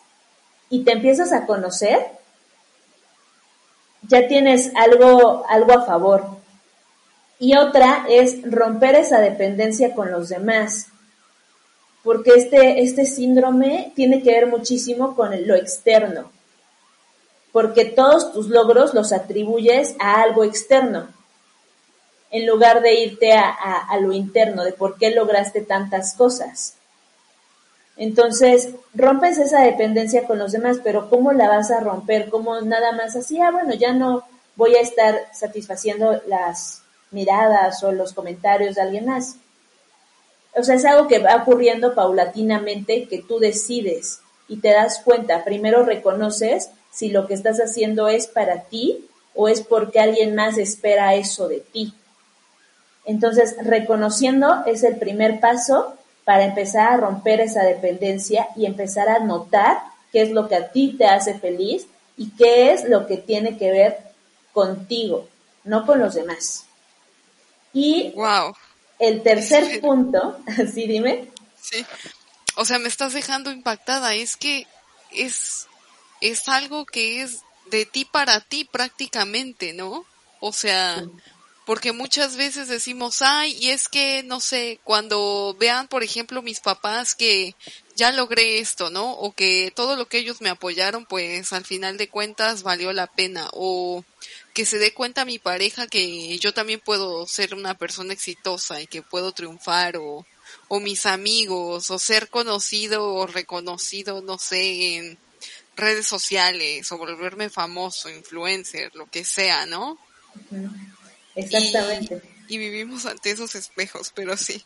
y 0.70 0.84
te 0.84 0.92
empiezas 0.92 1.32
a 1.32 1.46
conocer, 1.46 2.06
ya 4.08 4.28
tienes 4.28 4.72
algo, 4.76 5.46
algo 5.48 5.74
a 5.74 5.86
favor. 5.86 6.26
Y 7.40 7.58
otra 7.58 8.06
es 8.10 8.40
romper 8.50 8.96
esa 8.96 9.20
dependencia 9.20 9.94
con 9.94 10.12
los 10.12 10.30
demás. 10.30 10.88
Porque 12.04 12.32
este, 12.36 12.82
este 12.82 13.06
síndrome 13.06 13.92
tiene 13.96 14.22
que 14.22 14.32
ver 14.32 14.48
muchísimo 14.48 15.16
con 15.16 15.32
lo 15.48 15.56
externo. 15.56 16.32
Porque 17.52 17.86
todos 17.86 18.32
tus 18.34 18.48
logros 18.48 18.94
los 18.94 19.12
atribuyes 19.12 19.96
a 20.00 20.22
algo 20.22 20.44
externo. 20.44 21.08
En 22.32 22.46
lugar 22.46 22.82
de 22.82 23.02
irte 23.02 23.34
a, 23.34 23.50
a 23.50 24.00
lo 24.00 24.12
interno, 24.12 24.64
de 24.64 24.74
por 24.74 24.98
qué 24.98 25.12
lograste 25.12 25.62
tantas 25.62 26.16
cosas. 26.16 26.76
Entonces, 27.98 28.70
rompes 28.94 29.38
esa 29.38 29.62
dependencia 29.62 30.26
con 30.26 30.38
los 30.38 30.52
demás, 30.52 30.78
pero 30.84 31.10
¿cómo 31.10 31.32
la 31.32 31.48
vas 31.48 31.72
a 31.72 31.80
romper? 31.80 32.30
¿Cómo 32.30 32.60
nada 32.62 32.92
más 32.92 33.16
así? 33.16 33.40
Ah, 33.40 33.52
bueno, 33.52 33.74
ya 33.74 33.94
no 33.94 34.24
voy 34.56 34.76
a 34.76 34.82
estar 34.82 35.16
satisfaciendo 35.34 36.22
las 36.28 36.82
miradas 37.12 37.84
o 37.84 37.92
los 37.92 38.14
comentarios 38.14 38.76
de 38.76 38.82
alguien 38.82 39.06
más. 39.06 39.38
O 40.56 40.64
sea, 40.64 40.76
es 40.76 40.86
algo 40.86 41.08
que 41.08 41.20
va 41.20 41.36
ocurriendo 41.36 41.96
paulatinamente 41.96 43.08
que 43.08 43.22
tú 43.22 43.40
decides 43.40 44.20
y 44.48 44.58
te 44.58 44.70
das 44.70 45.02
cuenta. 45.04 45.44
Primero 45.44 45.84
reconoces 45.84 46.70
si 46.92 47.10
lo 47.10 47.28
que 47.28 47.34
estás 47.34 47.60
haciendo 47.60 48.08
es 48.08 48.28
para 48.28 48.64
ti 48.64 49.06
o 49.34 49.48
es 49.50 49.62
porque 49.62 50.00
alguien 50.00 50.36
más 50.36 50.58
espera 50.58 51.16
eso 51.16 51.48
de 51.48 51.60
ti. 51.60 51.94
Entonces, 53.06 53.56
reconociendo 53.62 54.64
es 54.66 54.84
el 54.84 54.98
primer 54.98 55.40
paso 55.40 55.96
para 56.26 56.44
empezar 56.44 56.92
a 56.92 56.98
romper 56.98 57.40
esa 57.40 57.64
dependencia 57.64 58.48
y 58.56 58.66
empezar 58.66 59.08
a 59.08 59.20
notar 59.20 59.78
qué 60.12 60.24
es 60.24 60.32
lo 60.32 60.50
que 60.50 60.56
a 60.56 60.72
ti 60.72 60.96
te 60.98 61.06
hace 61.06 61.38
feliz 61.40 61.88
y 62.18 62.32
qué 62.32 62.72
es 62.72 62.84
lo 62.90 63.08
que 63.08 63.18
tiene 63.18 63.58
que 63.58 63.72
ver 63.72 64.00
contigo, 64.52 65.30
no 65.64 65.86
con 65.86 66.00
los 66.00 66.16
demás. 66.16 66.66
Y 67.74 68.12
wow. 68.16 68.56
el 69.00 69.22
tercer 69.22 69.80
punto, 69.82 70.40
sí, 70.74 70.88
dime. 70.88 71.30
Sí. 71.62 71.86
O 72.56 72.66
sea, 72.66 72.80
me 72.80 72.88
estás 72.88 73.14
dejando 73.14 73.52
impactada. 73.52 74.16
Es 74.16 74.38
que 74.38 74.66
es, 75.12 75.68
es 76.22 76.48
algo 76.48 76.86
que 76.86 77.22
es 77.22 77.42
de 77.70 77.86
ti 77.86 78.06
para 78.06 78.40
ti 78.40 78.64
prácticamente, 78.66 79.74
¿no? 79.74 80.06
O 80.40 80.54
sea, 80.54 81.04
porque 81.66 81.92
muchas 81.92 82.38
veces 82.38 82.68
decimos, 82.68 83.22
ay, 83.22 83.58
y 83.60 83.70
es 83.70 83.90
que, 83.90 84.22
no 84.24 84.40
sé, 84.40 84.80
cuando 84.84 85.56
vean, 85.60 85.88
por 85.88 86.04
ejemplo, 86.04 86.44
mis 86.44 86.60
papás 86.60 87.16
que 87.16 87.56
ya 87.96 88.12
logré 88.12 88.60
esto, 88.60 88.92
¿no? 88.92 89.14
O 89.14 89.34
que 89.34 89.72
todo 89.76 89.96
lo 89.96 90.08
que 90.08 90.20
ellos 90.20 90.42
me 90.42 90.50
apoyaron, 90.50 91.06
pues 91.06 91.54
al 91.54 91.66
final 91.66 91.98
de 91.98 92.08
cuentas 92.08 92.62
valió 92.62 92.94
la 92.94 93.08
pena. 93.08 93.50
O 93.54 94.04
que 94.54 94.66
se 94.66 94.78
dé 94.78 94.94
cuenta 94.94 95.26
mi 95.26 95.40
pareja 95.40 95.88
que 95.88 96.38
yo 96.38 96.54
también 96.54 96.80
puedo 96.80 97.26
ser 97.26 97.56
una 97.56 97.76
persona 97.76 98.14
exitosa 98.14 98.80
y 98.82 98.88
que 98.88 99.02
puedo 99.02 99.32
triunfar 99.32 99.98
o, 99.98 100.26
o 100.68 100.80
mis 100.80 101.08
amigos 101.08 101.90
o 101.90 101.98
ser 101.98 102.30
conocido 102.30 103.12
o 103.12 103.26
reconocido, 103.26 104.22
no 104.22 104.38
sé, 104.38 104.98
en 104.98 105.18
redes 105.76 106.06
sociales 106.06 106.92
o 106.92 106.98
volverme 106.98 107.50
famoso, 107.50 108.10
influencer, 108.10 108.94
lo 108.96 109.08
que 109.08 109.26
sea, 109.26 109.66
¿no? 109.66 109.98
Exactamente. 111.36 112.22
Y, 112.48 112.58
vivimos 112.58 113.06
ante 113.06 113.32
esos 113.32 113.56
espejos, 113.56 114.12
pero 114.16 114.38
sí. 114.38 114.64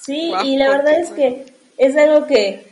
Sí, 0.00 0.32
y 0.44 0.56
la 0.56 0.70
verdad 0.70 1.00
es 1.00 1.10
que 1.10 1.52
es 1.76 1.96
algo 1.96 2.26
que, 2.26 2.66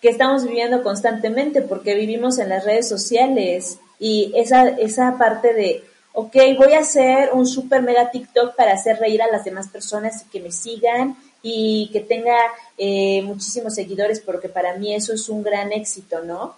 que 0.00 0.08
estamos 0.08 0.44
viviendo 0.44 0.82
constantemente 0.82 1.62
porque 1.62 1.94
vivimos 1.94 2.38
en 2.38 2.48
las 2.48 2.64
redes 2.64 2.88
sociales 2.88 3.78
y 3.98 4.32
esa, 4.36 4.68
esa 4.68 5.18
parte 5.18 5.52
de, 5.54 5.84
ok, 6.12 6.36
voy 6.56 6.74
a 6.74 6.80
hacer 6.80 7.30
un 7.32 7.46
super 7.46 7.82
mega 7.82 8.10
TikTok 8.10 8.54
para 8.54 8.74
hacer 8.74 8.98
reír 8.98 9.22
a 9.22 9.30
las 9.30 9.44
demás 9.44 9.68
personas 9.68 10.22
y 10.22 10.30
que 10.30 10.40
me 10.40 10.52
sigan 10.52 11.16
y 11.42 11.90
que 11.92 12.00
tenga 12.00 12.36
eh, 12.78 13.22
muchísimos 13.22 13.74
seguidores 13.74 14.20
porque 14.20 14.48
para 14.48 14.74
mí 14.76 14.94
eso 14.94 15.12
es 15.12 15.28
un 15.28 15.42
gran 15.42 15.72
éxito, 15.72 16.22
¿no? 16.22 16.56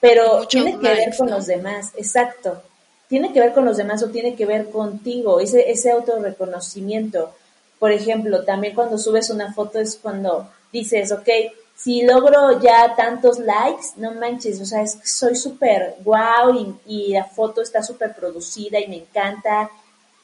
Pero 0.00 0.46
tiene 0.46 0.78
que 0.78 0.88
ver 0.88 1.16
con 1.16 1.30
los 1.30 1.46
demás, 1.46 1.92
exacto 1.96 2.62
tiene 3.08 3.32
que 3.32 3.40
ver 3.40 3.52
con 3.52 3.64
los 3.64 3.76
demás 3.76 4.02
o 4.02 4.08
tiene 4.08 4.34
que 4.34 4.46
ver 4.46 4.70
contigo, 4.70 5.40
ese, 5.40 5.70
ese 5.70 5.90
autorreconocimiento. 5.90 7.34
Por 7.78 7.92
ejemplo, 7.92 8.44
también 8.44 8.74
cuando 8.74 8.98
subes 8.98 9.30
una 9.30 9.52
foto 9.52 9.78
es 9.78 9.98
cuando 10.00 10.48
dices, 10.72 11.12
ok, 11.12 11.28
si 11.76 12.02
logro 12.02 12.60
ya 12.60 12.94
tantos 12.96 13.38
likes, 13.38 13.86
no 13.96 14.12
manches, 14.12 14.60
o 14.60 14.64
sea, 14.64 14.82
es 14.82 14.96
que 14.96 15.06
soy 15.06 15.34
súper 15.34 15.96
guau 16.04 16.54
y, 16.54 16.74
y, 16.86 17.12
la 17.12 17.24
foto 17.24 17.62
está 17.62 17.82
súper 17.82 18.14
producida 18.14 18.78
y 18.78 18.88
me 18.88 18.96
encanta, 18.96 19.70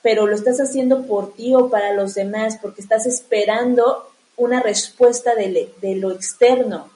pero 0.01 0.27
lo 0.27 0.35
estás 0.35 0.61
haciendo 0.61 1.03
por 1.07 1.35
ti 1.35 1.55
o 1.55 1.69
para 1.69 1.93
los 1.93 2.15
demás, 2.15 2.59
porque 2.63 2.81
estás 2.81 3.05
esperando 3.07 4.11
una 4.37 4.61
respuesta 4.63 5.35
de, 5.35 5.73
de 5.81 5.97
lo 5.97 6.13
externo. 6.13 6.89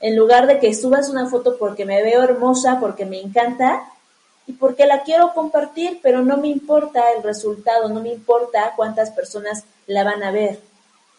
En 0.00 0.16
lugar 0.16 0.46
de 0.46 0.58
que 0.58 0.74
subas 0.74 1.08
una 1.08 1.28
foto 1.28 1.56
porque 1.58 1.84
me 1.84 2.02
veo 2.02 2.22
hermosa, 2.22 2.78
porque 2.80 3.04
me 3.04 3.20
encanta, 3.20 3.84
y 4.50 4.52
porque 4.54 4.84
la 4.84 5.04
quiero 5.04 5.32
compartir, 5.32 6.00
pero 6.02 6.22
no 6.22 6.36
me 6.36 6.48
importa 6.48 7.12
el 7.16 7.22
resultado, 7.22 7.88
no 7.88 8.00
me 8.00 8.08
importa 8.08 8.72
cuántas 8.74 9.10
personas 9.10 9.62
la 9.86 10.02
van 10.02 10.24
a 10.24 10.32
ver. 10.32 10.58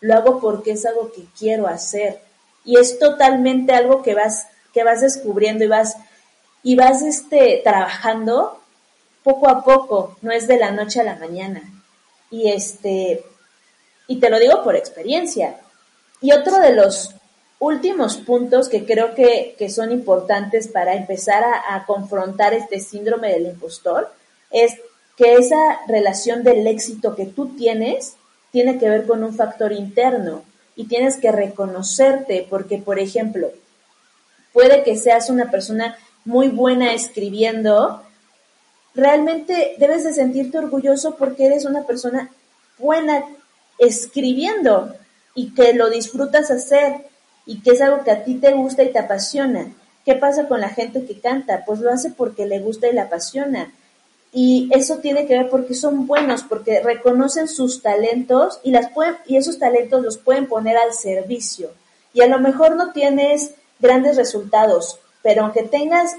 Lo 0.02 0.16
hago 0.16 0.42
porque 0.42 0.72
es 0.72 0.86
algo 0.86 1.14
que 1.14 1.24
quiero 1.40 1.66
hacer 1.68 2.22
y 2.66 2.78
es 2.78 3.00
totalmente 3.00 3.72
algo 3.72 4.02
que 4.02 4.16
vas 4.16 4.48
que 4.74 4.84
vas 4.84 5.00
descubriendo 5.00 5.64
y 5.64 5.68
vas 5.68 5.96
y 6.62 6.76
vas 6.76 7.04
este 7.04 7.62
trabajando 7.64 8.60
poco 9.24 9.48
a 9.48 9.64
poco, 9.64 10.18
no 10.22 10.34
es 10.34 10.46
de 10.48 10.58
la 10.58 10.72
noche 10.72 11.00
a 11.00 11.06
la 11.06 11.16
mañana. 11.16 11.62
Y 12.30 12.50
este 12.50 13.24
y 14.08 14.20
te 14.20 14.30
lo 14.30 14.40
digo 14.40 14.62
por 14.62 14.76
experiencia. 14.76 15.56
Y 16.20 16.34
otro 16.34 16.60
de 16.60 16.74
los 16.74 17.16
últimos 17.62 18.18
puntos 18.18 18.68
que 18.70 18.86
creo 18.86 19.14
que, 19.14 19.56
son 19.70 19.92
importantes 19.92 20.68
para 20.68 20.96
empezar 20.96 21.44
a, 21.44 21.86
confrontar 21.86 22.56
este 22.56 22.80
síndrome 22.80 23.32
del 23.32 23.46
impostor 23.46 24.12
es 24.50 24.74
que 25.16 25.36
esa 25.36 25.80
relación 25.88 26.44
del 26.44 26.66
éxito 26.66 27.16
que 27.16 27.28
tú 27.28 27.56
tienes 27.56 28.16
tiene 28.52 28.80
que 28.80 28.90
ver 28.90 29.06
con 29.06 29.24
un 29.24 29.36
factor 29.36 29.72
interno 29.72 30.44
y 30.76 30.86
tienes 30.86 31.18
que 31.18 31.32
reconocerte 31.32 32.48
porque, 32.50 32.80
por 32.80 32.98
ejemplo, 32.98 33.52
puede 34.54 34.82
que 34.84 34.98
seas 34.98 35.30
una 35.30 35.52
persona 35.52 35.96
muy 36.26 36.48
buena 36.48 36.94
escribiendo, 36.94 38.02
realmente 38.96 39.76
debes 39.78 40.04
de 40.04 40.14
sentirte 40.14 40.58
orgulloso 40.58 41.16
porque 41.16 41.46
eres 41.46 41.66
una 41.66 41.84
persona 41.84 42.32
buena 42.80 43.24
escribiendo 43.78 44.96
y 45.36 45.54
que 45.54 45.74
lo 45.74 45.92
disfrutas 45.92 46.50
hacer 46.50 47.11
y 47.46 47.62
que 47.62 47.72
es 47.72 47.82
algo 47.82 48.04
que 48.04 48.12
a 48.12 48.24
ti 48.24 48.36
te 48.36 48.54
gusta 48.54 48.84
y 48.84 48.92
te 48.92 49.00
apasiona. 49.00 49.74
¿Qué 50.06 50.16
pasa 50.16 50.48
con 50.48 50.62
la 50.62 50.70
gente 50.70 51.06
que 51.06 51.20
canta? 51.20 51.64
Pues 51.66 51.80
lo 51.80 51.92
hace 51.92 52.12
porque 52.12 52.46
le 52.46 52.60
gusta 52.60 52.88
y 52.88 52.94
le 52.94 53.02
apasiona. 53.02 53.72
Y 54.34 54.70
eso 54.72 54.98
tiene 54.98 55.28
que 55.28 55.38
ver 55.38 55.50
porque 55.50 55.74
son 55.74 56.08
buenos, 56.08 56.44
porque 56.44 56.82
reconocen 56.82 57.48
sus 57.48 57.82
talentos 57.82 58.60
y, 58.64 58.72
las 58.72 58.90
pueden, 58.92 59.18
y 59.28 59.38
esos 59.38 59.60
talentos 59.60 60.02
los 60.02 60.18
pueden 60.18 60.48
poner 60.48 60.78
al 60.78 60.94
servicio. 60.94 61.72
Y 62.14 62.22
a 62.22 62.28
lo 62.28 62.40
mejor 62.40 62.76
no 62.76 62.94
tienes 62.94 63.52
grandes 63.80 64.16
resultados, 64.16 65.00
pero 65.22 65.44
aunque 65.44 65.64
tengas 65.64 66.16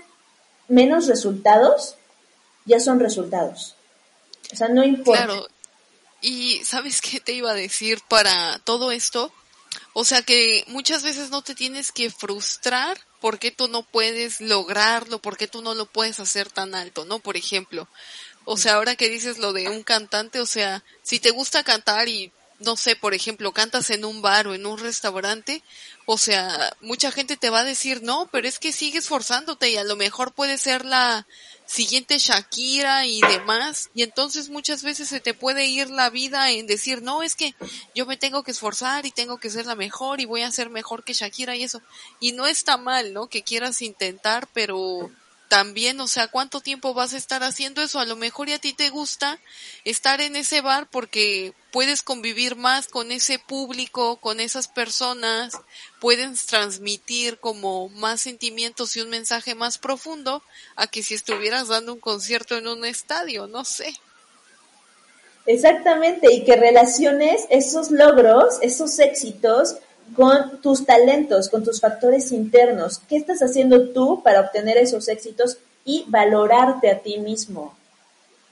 menos 0.69 1.07
resultados, 1.07 1.97
ya 2.67 2.81
son 2.81 3.01
resultados. 3.01 3.77
O 4.53 4.57
sea, 4.57 4.69
no 4.69 4.85
importa. 4.85 5.25
Claro. 5.25 5.47
Y 6.21 6.61
sabes 6.65 7.01
qué 7.01 7.19
te 7.19 7.33
iba 7.33 7.51
a 7.51 7.55
decir 7.55 8.01
para 8.09 8.61
todo 8.65 8.93
esto? 8.93 9.33
O 9.94 10.05
sea 10.05 10.22
que 10.22 10.64
muchas 10.68 11.02
veces 11.02 11.31
no 11.31 11.42
te 11.42 11.55
tienes 11.55 11.92
que 11.92 12.11
frustrar 12.11 12.98
porque 13.20 13.50
tú 13.50 13.68
no 13.68 13.83
puedes 13.83 14.40
lograrlo, 14.40 15.20
porque 15.20 15.48
tú 15.48 15.62
no 15.62 15.74
lo 15.74 15.87
puedes 15.87 16.18
hacer 16.18 16.50
tan 16.50 16.74
alto, 16.74 17.05
¿no? 17.05 17.18
Por 17.18 17.37
ejemplo. 17.37 17.88
O 18.44 18.57
sea, 18.57 18.74
ahora 18.74 18.96
que 18.96 19.09
dices 19.09 19.38
lo 19.38 19.52
de 19.52 19.68
un 19.68 19.83
cantante, 19.83 20.40
o 20.40 20.46
sea, 20.46 20.83
si 21.02 21.20
te 21.20 21.31
gusta 21.31 21.62
cantar 21.62 22.09
y 22.09 22.33
no 22.59 22.77
sé, 22.77 22.97
por 22.97 23.15
ejemplo, 23.15 23.53
cantas 23.53 23.91
en 23.91 24.05
un 24.05 24.23
bar 24.23 24.47
o 24.47 24.55
en 24.55 24.67
un 24.67 24.79
restaurante, 24.79 25.62
o 26.07 26.19
sea, 26.19 26.75
mucha 26.81 27.11
gente 27.11 27.37
te 27.37 27.51
va 27.51 27.61
a 27.61 27.65
decir, 27.65 28.03
no, 28.03 28.29
pero 28.33 28.49
es 28.49 28.59
que 28.59 28.73
sigues 28.73 29.09
forzándote 29.09 29.71
y 29.71 29.77
a 29.77 29.85
lo 29.85 29.97
mejor 29.97 30.33
puede 30.33 30.59
ser 30.59 30.85
la 30.85 31.27
siguiente 31.67 32.19
Shakira 32.19 33.07
y 33.07 33.21
demás, 33.21 33.91
y 33.95 34.03
entonces 34.03 34.49
muchas 34.49 34.83
veces 34.83 35.09
se 35.09 35.21
te 35.21 35.35
puede 35.35 35.67
ir 35.67 35.91
la 35.91 36.11
vida 36.11 36.51
en 36.51 36.67
decir, 36.67 37.03
no, 37.03 37.23
es 37.23 37.35
que 37.35 37.55
yo 37.95 38.07
me 38.07 38.17
tengo 38.17 38.43
que 38.43 38.51
esforzar 38.51 39.07
y 39.07 39.11
tengo 39.11 39.38
que 39.38 39.51
ser 39.51 39.67
la 39.67 39.75
mejor 39.75 40.21
y 40.21 40.27
voy 40.27 40.43
a 40.43 40.53
ser 40.53 40.71
mejor 40.71 41.05
que 41.05 41.15
Shakira 41.15 41.57
y 41.57 41.65
eso. 41.65 41.81
Y 42.21 42.33
no 42.33 42.47
está 42.47 42.77
mal, 42.77 43.12
¿no? 43.12 43.29
Que 43.29 43.43
quieras 43.43 43.81
intentar, 43.83 44.49
pero 44.53 45.11
también, 45.53 46.01
o 46.01 46.09
sea, 46.09 46.29
¿cuánto 46.29 46.62
tiempo 46.62 46.95
vas 46.95 47.12
a 47.12 47.19
estar 47.19 47.43
haciendo 47.43 47.83
eso? 47.83 47.99
A 47.99 48.07
lo 48.07 48.17
mejor 48.17 48.49
y 48.49 48.55
a 48.55 48.59
ti 48.59 48.73
te 48.73 48.88
gusta 48.88 49.38
estar 49.85 50.23
en 50.23 50.35
ese 50.35 50.62
bar 50.62 50.88
porque 50.91 51.53
puedes 51.71 52.03
convivir 52.03 52.57
más 52.57 52.88
con 52.88 53.12
ese 53.12 53.38
público, 53.38 54.17
con 54.17 54.41
esas 54.41 54.67
personas, 54.67 55.53
puedes 56.01 56.47
transmitir 56.47 57.37
como 57.37 57.91
más 57.91 58.23
sentimientos 58.23 58.97
y 58.97 59.03
un 59.03 59.11
mensaje 59.11 59.55
más 59.55 59.77
profundo 59.77 60.43
a 60.75 60.87
que 60.87 61.03
si 61.03 61.12
estuvieras 61.12 61.69
dando 61.69 61.93
un 61.93 62.01
concierto 62.01 62.57
en 62.57 62.67
un 62.67 62.87
estadio, 62.87 63.47
no 63.47 63.67
sé. 63.67 63.93
Exactamente, 65.45 66.33
y 66.33 66.45
que 66.45 66.57
relaciones 66.57 67.45
esos 67.51 67.91
logros, 67.91 68.57
esos 68.62 68.99
éxitos 68.99 69.77
con 70.14 70.61
tus 70.61 70.85
talentos, 70.85 71.48
con 71.48 71.64
tus 71.64 71.81
factores 71.81 72.33
internos. 72.33 73.01
¿Qué 73.09 73.16
estás 73.16 73.42
haciendo 73.42 73.90
tú 73.90 74.22
para 74.22 74.40
obtener 74.40 74.77
esos 74.77 75.09
éxitos 75.09 75.59
y 75.85 76.05
valorarte 76.09 76.90
a 76.90 76.98
ti 76.98 77.18
mismo? 77.18 77.75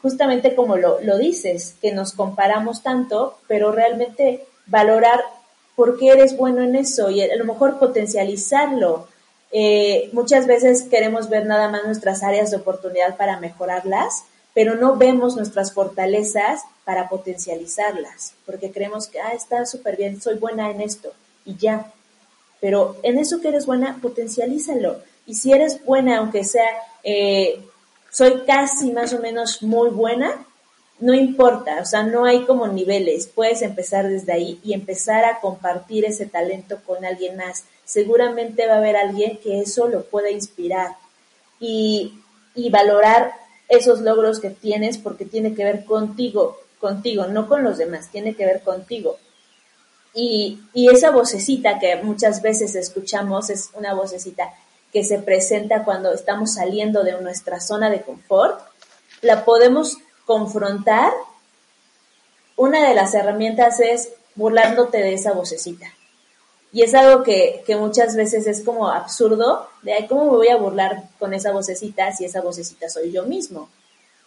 Justamente 0.03 0.55
como 0.55 0.77
lo, 0.77 1.01
lo 1.03 1.19
dices, 1.19 1.77
que 1.81 1.93
nos 1.93 2.13
comparamos 2.13 2.83
tanto, 2.83 3.39
pero 3.47 3.73
realmente 3.73 4.47
valorar 4.67 5.21
por 5.77 5.99
qué 5.99 6.11
eres 6.11 6.37
bueno 6.37 6.63
en 6.63 6.77
eso 6.77 7.11
y 7.11 7.23
a 7.23 7.37
lo 7.37 7.45
mejor 7.45 7.79
potencializarlo. 7.79 9.09
Eh, 9.53 10.11
muchas 10.13 10.47
veces 10.47 10.85
queremos 10.85 11.29
ver 11.29 11.47
nada 11.47 11.69
más 11.69 11.85
nuestras 11.85 12.23
áreas 12.23 12.51
de 12.51 12.59
oportunidad 12.59 13.17
para 13.17 13.41
mejorarlas, 13.41 14.25
pero 14.55 14.75
no 14.75 14.97
vemos 14.97 15.37
nuestras 15.37 15.73
fortalezas 15.73 16.63
para 16.85 17.09
potencializarlas, 17.09 18.35
porque 18.47 18.73
creemos 18.73 19.07
que, 19.07 19.21
ah, 19.21 19.33
está 19.33 19.65
súper 19.67 19.97
bien, 19.97 20.21
soy 20.21 20.37
buena 20.39 20.71
en 20.71 20.81
esto 20.81 21.13
y 21.51 21.57
ya. 21.57 21.93
Pero 22.61 22.97
en 23.03 23.19
eso 23.19 23.41
que 23.41 23.49
eres 23.49 23.67
buena, 23.67 23.99
potencialízalo. 24.01 24.99
Y 25.27 25.35
si 25.35 25.53
eres 25.53 25.85
buena, 25.85 26.19
aunque 26.19 26.45
sea, 26.45 26.69
eh, 27.03 27.63
soy 28.11 28.43
casi 28.47 28.93
más 28.93 29.13
o 29.13 29.21
menos 29.21 29.63
muy 29.63 29.91
buena, 29.91 30.47
no 31.01 31.15
importa, 31.15 31.79
o 31.81 31.87
sea, 31.87 32.03
no 32.03 32.27
hay 32.27 32.45
como 32.45 32.69
niveles, 32.69 33.27
puedes 33.27 33.63
empezar 33.63 34.07
desde 34.07 34.33
ahí 34.33 34.61
y 34.63 34.75
empezar 34.75 35.25
a 35.25 35.41
compartir 35.41 36.05
ese 36.05 36.27
talento 36.27 36.79
con 36.87 37.05
alguien 37.07 37.37
más. 37.37 37.65
Seguramente 37.87 38.67
va 38.67 38.75
a 38.75 38.79
haber 38.79 38.97
alguien 38.97 39.39
que 39.39 39.61
eso 39.61 39.89
lo 39.89 40.05
pueda 40.05 40.31
inspirar 40.31 40.97
y, 41.59 42.21
y 42.55 42.69
valorar 42.69 43.33
esos 43.69 44.01
logros 44.01 44.41
que 44.41 44.51
tienes 44.51 44.99
porque 44.99 45.25
tiene 45.25 45.55
que 45.55 45.65
ver 45.65 45.85
contigo, 45.87 46.59
contigo, 46.79 47.27
no 47.29 47.49
con 47.49 47.65
los 47.65 47.79
demás, 47.79 48.11
tiene 48.11 48.35
que 48.35 48.45
ver 48.45 48.61
contigo. 48.61 49.17
Y, 50.15 50.61
y 50.75 50.89
esa 50.89 51.11
vocecita 51.11 51.79
que 51.79 51.97
muchas 51.97 52.43
veces 52.43 52.75
escuchamos 52.75 53.51
es 53.51 53.71
una 53.75 53.95
vocecita 53.95 54.53
que 54.93 55.05
se 55.05 55.19
presenta 55.19 55.85
cuando 55.85 56.13
estamos 56.13 56.55
saliendo 56.55 57.05
de 57.05 57.21
nuestra 57.21 57.61
zona 57.61 57.91
de 57.91 58.03
confort, 58.03 58.61
la 59.23 59.45
podemos 59.45 59.99
confrontar. 60.27 61.13
Una 62.57 62.89
de 62.89 62.95
las 62.95 63.15
herramientas 63.15 63.81
es 63.81 64.11
burlándote 64.35 64.99
de 64.99 65.15
esa 65.15 65.33
vocecita. 65.33 65.87
Y 66.73 66.83
es 66.83 66.95
algo 66.95 67.23
que, 67.23 67.63
que 67.67 67.77
muchas 67.77 68.15
veces 68.15 68.47
es 68.47 68.63
como 68.63 68.89
absurdo, 68.89 69.69
de 69.83 70.07
cómo 70.09 70.25
me 70.27 70.37
voy 70.37 70.49
a 70.49 70.57
burlar 70.57 71.05
con 71.19 71.35
esa 71.35 71.53
vocecita 71.53 72.13
si 72.13 72.25
esa 72.25 72.41
vocecita 72.41 72.89
soy 72.89 73.11
yo 73.11 73.25
mismo. 73.25 73.69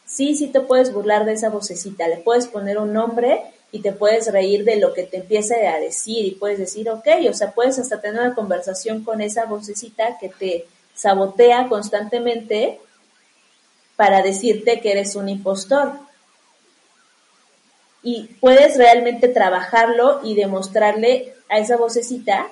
Sí, 0.06 0.36
sí 0.36 0.48
te 0.48 0.60
puedes 0.60 0.94
burlar 0.94 1.26
de 1.26 1.34
esa 1.34 1.50
vocecita, 1.50 2.08
le 2.08 2.18
puedes 2.18 2.48
poner 2.48 2.78
un 2.78 2.92
nombre 2.92 3.54
y 3.74 3.80
te 3.80 3.92
puedes 3.92 4.32
reír 4.32 4.66
de 4.66 4.76
lo 4.76 4.94
que 4.94 5.02
te 5.02 5.18
empiece 5.18 5.68
a 5.68 5.80
decir 5.80 6.28
y 6.28 6.36
puedes 6.36 6.60
decir, 6.60 6.92
ok, 6.92 7.08
o 7.28 7.34
sea, 7.34 7.54
puedes 7.54 7.80
hasta 7.80 8.00
tener 8.00 8.22
una 8.22 8.36
conversación 8.36 9.04
con 9.04 9.20
esa 9.20 9.46
vocecita 9.46 10.20
que 10.20 10.30
te 10.30 10.68
sabotea 10.94 11.68
constantemente 11.70 12.80
para 13.96 14.22
decirte 14.22 14.80
que 14.80 14.92
eres 14.92 15.16
un 15.16 15.28
impostor. 15.28 15.92
Y 18.04 18.26
puedes 18.40 18.78
realmente 18.78 19.28
trabajarlo 19.28 20.20
y 20.24 20.36
demostrarle 20.36 21.34
a 21.50 21.58
esa 21.58 21.76
vocecita 21.76 22.50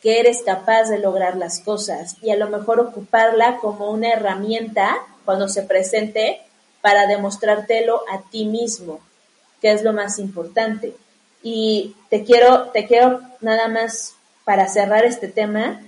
que 0.00 0.20
eres 0.20 0.42
capaz 0.42 0.84
de 0.84 1.00
lograr 1.00 1.36
las 1.36 1.60
cosas 1.60 2.16
y 2.22 2.30
a 2.30 2.36
lo 2.36 2.48
mejor 2.48 2.80
ocuparla 2.80 3.58
como 3.58 3.90
una 3.90 4.14
herramienta 4.14 4.96
cuando 5.26 5.50
se 5.50 5.64
presente 5.64 6.40
para 6.80 7.06
demostrártelo 7.06 8.00
a 8.10 8.22
ti 8.30 8.46
mismo 8.46 9.00
que 9.60 9.72
es 9.72 9.82
lo 9.82 9.92
más 9.92 10.18
importante. 10.18 10.94
Y 11.42 11.96
te 12.08 12.24
quiero, 12.24 12.70
te 12.70 12.86
quiero 12.86 13.20
nada 13.40 13.68
más 13.68 14.14
para 14.44 14.68
cerrar 14.68 15.04
este 15.04 15.28
tema, 15.28 15.80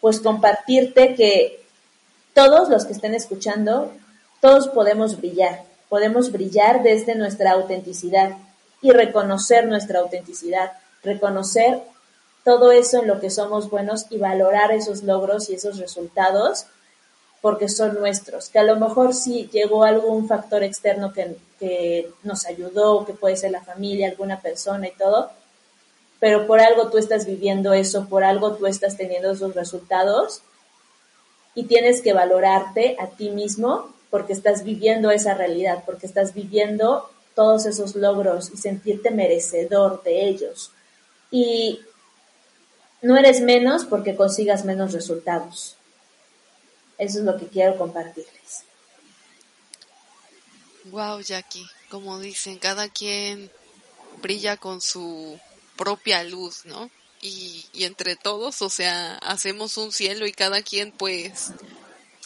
pues 0.00 0.20
compartirte 0.20 1.14
que 1.14 1.64
todos 2.34 2.68
los 2.68 2.84
que 2.86 2.92
estén 2.92 3.14
escuchando, 3.14 3.92
todos 4.40 4.68
podemos 4.68 5.18
brillar, 5.18 5.64
podemos 5.88 6.32
brillar 6.32 6.82
desde 6.82 7.14
nuestra 7.14 7.52
autenticidad 7.52 8.36
y 8.80 8.92
reconocer 8.92 9.66
nuestra 9.66 10.00
autenticidad, 10.00 10.72
reconocer 11.02 11.82
todo 12.44 12.72
eso 12.72 13.02
en 13.02 13.08
lo 13.08 13.20
que 13.20 13.30
somos 13.30 13.68
buenos 13.68 14.06
y 14.08 14.18
valorar 14.18 14.72
esos 14.72 15.02
logros 15.02 15.50
y 15.50 15.54
esos 15.54 15.78
resultados 15.78 16.66
porque 17.42 17.68
son 17.68 17.94
nuestros, 17.94 18.48
que 18.48 18.58
a 18.58 18.64
lo 18.64 18.76
mejor 18.76 19.14
sí 19.14 19.48
llegó 19.52 19.84
algún 19.84 20.28
factor 20.28 20.62
externo 20.62 21.12
que, 21.12 21.36
que 21.60 22.10
nos 22.24 22.46
ayudó, 22.46 23.04
que 23.04 23.12
puede 23.12 23.36
ser 23.36 23.52
la 23.52 23.62
familia, 23.62 24.08
alguna 24.08 24.40
persona 24.40 24.88
y 24.88 24.92
todo, 24.92 25.30
pero 26.18 26.46
por 26.46 26.60
algo 26.60 26.90
tú 26.90 26.98
estás 26.98 27.26
viviendo 27.26 27.72
eso, 27.74 28.06
por 28.08 28.24
algo 28.24 28.54
tú 28.56 28.66
estás 28.66 28.96
teniendo 28.96 29.30
esos 29.30 29.54
resultados 29.54 30.42
y 31.54 31.64
tienes 31.64 32.00
que 32.00 32.14
valorarte 32.14 32.96
a 32.98 33.08
ti 33.08 33.30
mismo 33.30 33.92
porque 34.10 34.32
estás 34.32 34.64
viviendo 34.64 35.10
esa 35.10 35.34
realidad, 35.34 35.84
porque 35.84 36.06
estás 36.06 36.34
viviendo 36.34 37.08
todos 37.34 37.66
esos 37.66 37.94
logros 37.94 38.50
y 38.52 38.56
sentirte 38.56 39.10
merecedor 39.10 40.02
de 40.02 40.26
ellos. 40.26 40.72
Y 41.30 41.80
no 43.02 43.16
eres 43.16 43.40
menos 43.40 43.84
porque 43.84 44.16
consigas 44.16 44.64
menos 44.64 44.92
resultados. 44.92 45.76
Eso 46.98 47.18
es 47.20 47.24
lo 47.24 47.36
que 47.38 47.46
quiero 47.46 47.78
compartirles. 47.78 48.64
Wow, 50.84 51.20
Jackie, 51.20 51.68
como 51.88 52.18
dicen, 52.18 52.58
cada 52.58 52.88
quien 52.88 53.50
brilla 54.22 54.56
con 54.56 54.80
su 54.80 55.38
propia 55.76 56.24
luz, 56.24 56.64
¿no? 56.64 56.90
Y, 57.20 57.66
y 57.72 57.84
entre 57.84 58.16
todos, 58.16 58.62
o 58.62 58.70
sea, 58.70 59.16
hacemos 59.16 59.76
un 59.76 59.92
cielo 59.92 60.26
y 60.26 60.32
cada 60.32 60.62
quien 60.62 60.90
pues 60.92 61.52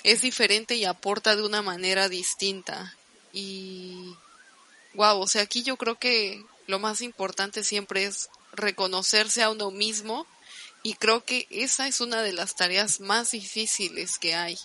es 0.04 0.22
diferente 0.22 0.76
y 0.76 0.84
aporta 0.84 1.34
de 1.34 1.42
una 1.42 1.62
manera 1.62 2.08
distinta. 2.08 2.96
Y 3.32 4.14
wow, 4.94 5.20
o 5.20 5.26
sea, 5.26 5.42
aquí 5.42 5.62
yo 5.62 5.76
creo 5.76 5.98
que 5.98 6.44
lo 6.66 6.78
más 6.78 7.00
importante 7.00 7.64
siempre 7.64 8.04
es 8.04 8.28
reconocerse 8.52 9.42
a 9.42 9.50
uno 9.50 9.70
mismo 9.70 10.26
y 10.82 10.94
creo 10.94 11.24
que 11.24 11.46
esa 11.50 11.88
es 11.88 12.00
una 12.00 12.22
de 12.22 12.32
las 12.32 12.54
tareas 12.54 13.00
más 13.00 13.32
difíciles 13.32 14.18
que 14.18 14.34
hay, 14.34 14.58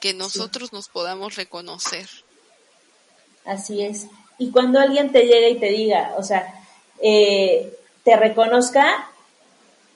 que 0.00 0.12
nosotros 0.12 0.72
nos 0.72 0.88
podamos 0.88 1.36
reconocer. 1.36 2.08
Así 3.44 3.82
es. 3.82 4.06
Y 4.38 4.50
cuando 4.50 4.78
alguien 4.78 5.12
te 5.12 5.26
llega 5.26 5.48
y 5.48 5.58
te 5.58 5.70
diga, 5.70 6.14
o 6.16 6.22
sea, 6.22 6.54
eh, 7.02 7.76
te 8.04 8.16
reconozca, 8.16 9.08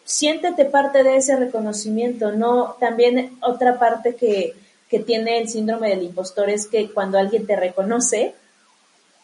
siéntete 0.04 0.64
parte 0.66 1.02
de 1.02 1.16
ese 1.16 1.36
reconocimiento, 1.36 2.32
no 2.32 2.76
también 2.78 3.38
otra 3.40 3.78
parte 3.78 4.16
que, 4.16 4.54
que 4.88 4.98
tiene 4.98 5.38
el 5.38 5.48
síndrome 5.48 5.88
del 5.88 6.02
impostor 6.02 6.50
es 6.50 6.66
que 6.66 6.90
cuando 6.90 7.18
alguien 7.18 7.46
te 7.46 7.56
reconoce 7.56 8.34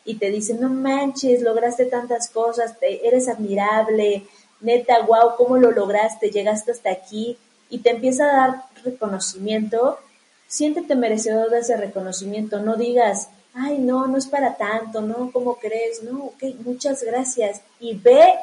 y 0.05 0.15
te 0.17 0.31
dice, 0.31 0.55
no 0.55 0.69
manches, 0.71 1.43
lograste 1.43 1.85
tantas 1.85 2.31
cosas, 2.31 2.75
eres 2.81 3.29
admirable, 3.29 4.27
neta, 4.61 5.01
wow, 5.07 5.37
¿cómo 5.37 5.59
lo 5.59 5.71
lograste? 5.71 6.31
Llegaste 6.31 6.73
hasta 6.73 6.91
aquí 6.91 7.37
y 7.69 7.79
te 7.79 7.91
empieza 7.91 8.25
a 8.25 8.37
dar 8.37 8.65
reconocimiento, 8.85 9.99
siéntete 10.49 10.97
merecedor 10.97 11.51
de 11.51 11.61
ese 11.61 11.77
reconocimiento, 11.77 12.61
no 12.61 12.77
digas, 12.77 13.29
ay, 13.55 13.79
no, 13.79 14.07
no 14.07 14.17
es 14.17 14.27
para 14.27 14.57
tanto, 14.57 15.01
no, 15.01 15.31
¿cómo 15.33 15.57
crees? 15.57 16.03
No, 16.03 16.27
ok, 16.27 16.43
muchas 16.65 17.03
gracias. 17.03 17.63
Y 17.79 17.95
ve 17.95 18.35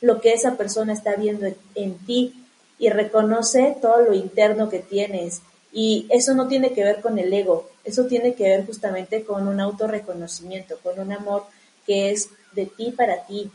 lo 0.00 0.20
que 0.20 0.32
esa 0.32 0.56
persona 0.56 0.92
está 0.92 1.16
viendo 1.16 1.46
en, 1.74 1.98
ti 2.06 2.34
y 2.78 2.88
reconoce 2.90 3.76
todo 3.80 4.02
lo 4.02 4.14
interno 4.14 4.68
que 4.68 4.80
tienes. 4.80 5.42
Y 5.72 6.06
eso 6.10 6.34
no 6.34 6.48
tiene 6.48 6.72
que 6.72 6.84
ver 6.84 7.00
con 7.00 7.18
el 7.18 7.32
ego, 7.32 7.70
eso 7.84 8.04
tiene 8.06 8.34
que 8.34 8.44
ver 8.44 8.66
justamente 8.66 9.24
con 9.24 9.48
un 9.48 9.58
autorreconocimiento, 9.60 10.78
con 10.82 10.98
un 10.98 11.12
amor 11.12 11.44
que 11.86 12.10
es 12.10 12.28
de 12.52 12.66
ti 12.66 12.92
para 12.92 13.24
ti, 13.26 13.50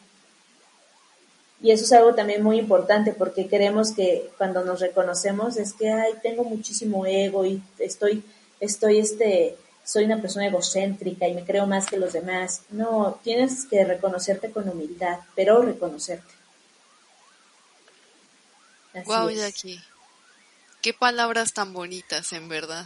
Y 1.62 1.72
eso 1.72 1.86
es 1.86 1.91
algo 1.91 2.13
también 2.13 2.43
muy 2.43 2.60
importante 2.60 3.13
porque 3.13 3.48
queremos 3.48 3.91
que 3.91 4.30
cuando 4.38 4.63
nos 4.63 4.80
reconocemos 4.80 5.58
es 5.58 5.74
que, 5.74 5.89
ay, 5.89 6.13
tengo 6.22 6.43
muchísimo 6.43 7.06
ego 7.06 7.46
y 7.46 7.62
estoy, 7.80 8.24
estoy, 8.60 9.00
este, 9.00 9.58
soy 9.88 10.04
una 10.04 10.21
persona 10.21 10.47
egocéntrica 10.47 11.30
y 11.30 11.34
me 11.34 11.45
creo 11.45 11.65
más 11.65 11.86
que 11.86 11.95
los 11.95 12.12
demás. 12.12 12.63
No, 12.69 13.21
tienes 13.23 13.65
que 13.65 13.86
reconocerte 13.86 14.52
con 14.52 14.67
humildad, 14.67 15.19
pero 15.34 15.62
reconocerte. 15.62 16.34
Wow, 19.06 19.30
Jackie. 19.30 19.80
Qué 20.82 20.93
palabras 20.93 21.54
tan 21.54 21.71
bonitas, 21.71 22.34
en 22.34 22.50
verdad. 22.50 22.86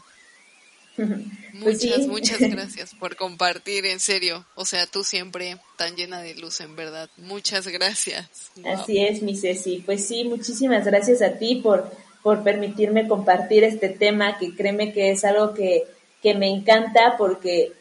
Pues 1.62 1.84
muchas, 1.84 2.08
muchas 2.08 2.40
gracias 2.52 2.96
por 2.96 3.16
compartir, 3.16 3.86
en 3.86 4.00
serio. 4.00 4.46
O 4.56 4.66
sea, 4.66 4.88
tú 4.88 5.04
siempre 5.04 5.58
tan 5.78 5.96
llena 5.96 6.22
de 6.22 6.36
luz, 6.36 6.62
en 6.62 6.76
verdad. 6.76 7.10
Muchas 7.18 7.68
gracias. 7.68 8.30
Así 8.66 9.04
es, 9.04 9.22
mi 9.22 9.36
Ceci. 9.36 9.84
Pues 9.86 10.08
sí, 10.08 10.24
muchísimas 10.24 10.86
gracias 10.86 11.22
a 11.22 11.38
ti 11.38 11.56
por, 11.56 11.92
por 12.24 12.44
permitirme 12.44 13.08
compartir 13.08 13.64
este 13.64 13.90
tema, 13.90 14.38
que 14.38 14.56
créeme 14.56 14.94
que 14.94 15.12
es 15.12 15.26
algo 15.26 15.54
que, 15.54 15.84
que 16.22 16.34
me 16.34 16.50
encanta 16.50 17.16
porque 17.18 17.74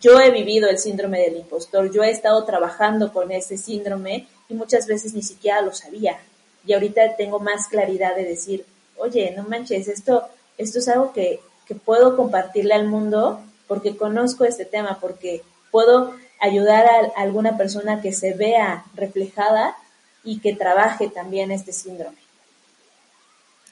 yo 0.00 0.20
he 0.20 0.30
vivido 0.30 0.68
el 0.68 0.78
síndrome 0.78 1.20
del 1.20 1.36
impostor, 1.36 1.90
yo 1.90 2.02
he 2.02 2.10
estado 2.10 2.44
trabajando 2.44 3.12
con 3.12 3.32
ese 3.32 3.58
síndrome 3.58 4.28
y 4.48 4.54
muchas 4.54 4.86
veces 4.86 5.14
ni 5.14 5.22
siquiera 5.22 5.60
lo 5.62 5.72
sabía. 5.72 6.18
Y 6.66 6.72
ahorita 6.72 7.16
tengo 7.16 7.40
más 7.40 7.66
claridad 7.68 8.14
de 8.14 8.24
decir, 8.24 8.64
oye, 8.96 9.32
no 9.36 9.44
manches, 9.44 9.88
esto, 9.88 10.24
esto 10.56 10.78
es 10.78 10.88
algo 10.88 11.12
que, 11.12 11.40
que 11.66 11.74
puedo 11.74 12.16
compartirle 12.16 12.74
al 12.74 12.86
mundo 12.86 13.40
porque 13.66 13.96
conozco 13.96 14.44
este 14.44 14.64
tema, 14.64 14.98
porque 15.00 15.42
puedo 15.70 16.14
ayudar 16.40 16.86
a 16.86 17.20
alguna 17.20 17.56
persona 17.56 18.00
que 18.00 18.12
se 18.12 18.32
vea 18.32 18.84
reflejada 18.94 19.76
y 20.24 20.40
que 20.40 20.54
trabaje 20.54 21.08
también 21.08 21.50
este 21.50 21.72
síndrome. 21.72 22.27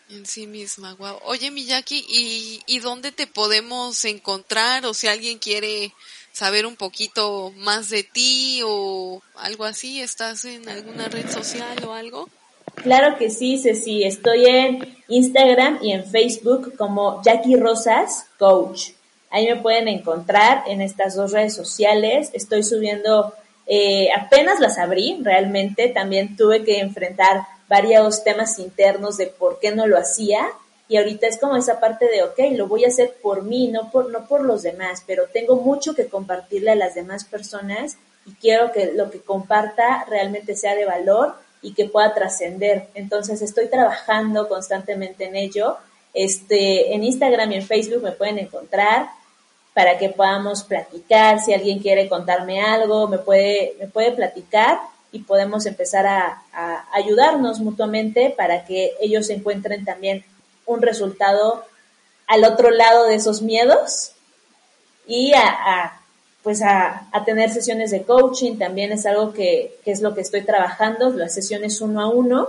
En 0.09 0.25
sí 0.25 0.47
misma, 0.47 0.95
wow. 0.95 1.19
Oye, 1.25 1.51
Miyaki, 1.51 2.05
¿y, 2.09 2.63
¿y 2.67 2.79
dónde 2.79 3.11
te 3.11 3.27
podemos 3.27 4.05
encontrar? 4.05 4.87
O 4.87 4.95
si 4.95 5.09
alguien 5.09 5.39
quiere 5.39 5.93
saber 6.33 6.67
un 6.67 6.77
poquito 6.77 7.53
más 7.57 7.91
de 7.91 8.05
ti 8.05 8.61
o 8.65 9.23
algo 9.37 9.65
así, 9.65 10.01
¿estás 10.01 10.45
en 10.45 10.69
alguna 10.69 11.09
red 11.09 11.29
social 11.31 11.77
o 11.85 11.93
algo? 11.93 12.29
Claro 12.75 13.17
que 13.19 13.31
sí, 13.31 13.59
Ceci. 13.59 14.05
Estoy 14.05 14.45
en 14.45 14.97
Instagram 15.09 15.79
y 15.83 15.93
en 15.93 16.05
Facebook 16.05 16.77
como 16.77 17.23
Jackie 17.23 17.57
Rosas 17.57 18.27
Coach. 18.39 18.91
Ahí 19.31 19.47
me 19.47 19.57
pueden 19.57 19.89
encontrar 19.89 20.63
en 20.69 20.83
estas 20.83 21.17
dos 21.17 21.33
redes 21.33 21.55
sociales. 21.55 22.31
Estoy 22.33 22.63
subiendo, 22.63 23.33
eh, 23.67 24.09
apenas 24.17 24.61
las 24.61 24.79
abrí 24.79 25.19
realmente. 25.23 25.89
También 25.89 26.37
tuve 26.37 26.65
que 26.65 26.81
enfrentar 26.81 27.47
varios 27.69 28.25
temas 28.25 28.59
internos 28.59 29.17
de 29.17 29.27
por 29.27 29.59
qué 29.59 29.75
no 29.75 29.87
lo 29.87 29.99
hacía. 29.99 30.47
Y 30.89 30.99
ahorita 30.99 31.27
es 31.27 31.39
como 31.39 31.57
esa 31.57 31.81
parte 31.81 32.07
de, 32.07 32.23
ok, 32.23 32.57
lo 32.57 32.69
voy 32.69 32.85
a 32.85 32.89
hacer 32.89 33.17
por 33.21 33.43
mí, 33.43 33.69
no 33.69 33.91
por, 33.91 34.11
no 34.11 34.27
por 34.27 34.45
los 34.45 34.63
demás, 34.63 35.03
pero 35.07 35.25
tengo 35.33 35.57
mucho 35.57 35.95
que 35.95 36.07
compartirle 36.07 36.71
a 36.71 36.77
las 36.77 36.95
demás 36.95 37.25
personas 37.25 37.97
y 38.25 38.33
quiero 38.35 38.73
que 38.73 38.93
lo 38.93 39.11
que 39.11 39.21
comparta 39.21 40.05
realmente 40.09 40.55
sea 40.55 40.75
de 40.77 40.85
valor 40.85 41.35
y 41.61 41.75
que 41.75 41.87
pueda 41.87 42.15
trascender. 42.15 42.89
Entonces 42.95 43.43
estoy 43.43 43.69
trabajando 43.69 44.49
constantemente 44.49 45.25
en 45.25 45.35
ello. 45.35 45.77
Este, 46.15 46.95
en 46.95 47.05
Instagram 47.05 47.53
y 47.53 47.57
en 47.57 47.67
Facebook 47.67 48.03
me 48.03 48.13
pueden 48.13 48.39
encontrar 48.39 49.09
para 49.75 49.99
que 49.99 50.09
podamos 50.09 50.63
platicar. 50.63 51.41
Si 51.41 51.53
alguien 51.53 51.81
quiere 51.81 52.09
contarme 52.09 52.61
algo, 52.63 53.09
me 53.09 53.19
puede, 53.19 53.75
me 53.81 53.89
puede 53.89 54.13
platicar 54.13 54.79
y 55.13 55.21
podemos 55.21 55.67
empezar 55.67 56.07
a, 56.07 56.43
ayudarnos 56.93 57.61
mutuamente 57.61 58.35
para 58.37 58.65
que 58.65 58.93
ellos 59.01 59.31
encuentren 59.31 59.85
también 59.85 60.25
un 60.65 60.83
resultado 60.83 61.65
al 62.27 62.45
otro 62.45 62.71
lado 62.71 63.07
de 63.07 63.15
esos 63.15 63.43
miedos 63.43 64.13
y 65.07 65.33
a 65.35 66.01
pues 66.47 66.63
a, 66.63 67.11
tener 67.25 67.51
sesiones 67.53 67.91
de 67.91 68.05
coaching, 68.05 68.57
también 68.57 68.93
es 68.93 69.05
algo 69.05 69.33
que, 69.33 69.81
es 69.85 70.01
lo 70.01 70.15
que 70.15 70.21
estoy 70.21 70.43
trabajando, 70.43 71.11
las 71.11 71.35
sesiones 71.35 71.81
uno 71.81 72.01
a 72.01 72.09
uno, 72.09 72.49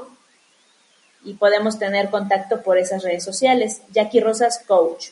y 1.26 1.34
podemos 1.34 1.80
tener 1.80 2.12
contacto 2.12 2.62
por 2.62 2.78
esas 2.78 3.02
redes 3.02 3.24
sociales. 3.24 3.82
Jackie 3.92 4.20
Rosas 4.20 4.62
Coach. 4.68 5.08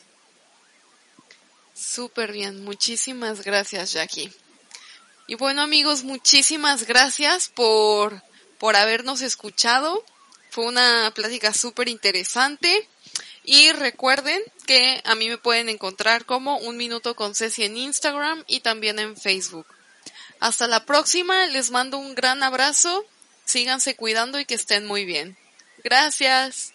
Súper 1.74 2.30
bien, 2.30 2.62
muchísimas 2.64 3.42
gracias 3.42 3.92
Jackie. 3.92 4.32
Y 5.26 5.34
bueno 5.34 5.62
amigos, 5.62 6.04
muchísimas 6.04 6.86
gracias 6.86 7.48
por, 7.48 8.22
por 8.58 8.76
habernos 8.76 9.22
escuchado. 9.22 10.04
Fue 10.50 10.66
una 10.66 11.10
plática 11.14 11.52
súper 11.52 11.88
interesante. 11.88 12.88
Y 13.42 13.72
recuerden 13.72 14.40
que 14.66 15.00
a 15.04 15.14
mí 15.14 15.28
me 15.28 15.38
pueden 15.38 15.68
encontrar 15.68 16.26
como 16.26 16.58
Un 16.58 16.76
Minuto 16.76 17.14
con 17.14 17.34
Ceci 17.34 17.64
en 17.64 17.76
Instagram 17.76 18.44
y 18.46 18.60
también 18.60 18.98
en 18.98 19.16
Facebook. 19.16 19.66
Hasta 20.40 20.66
la 20.66 20.84
próxima, 20.84 21.46
les 21.46 21.70
mando 21.70 21.98
un 21.98 22.14
gran 22.14 22.42
abrazo, 22.42 23.04
síganse 23.44 23.96
cuidando 23.96 24.38
y 24.40 24.44
que 24.44 24.54
estén 24.54 24.86
muy 24.86 25.04
bien. 25.04 25.36
Gracias. 25.84 26.72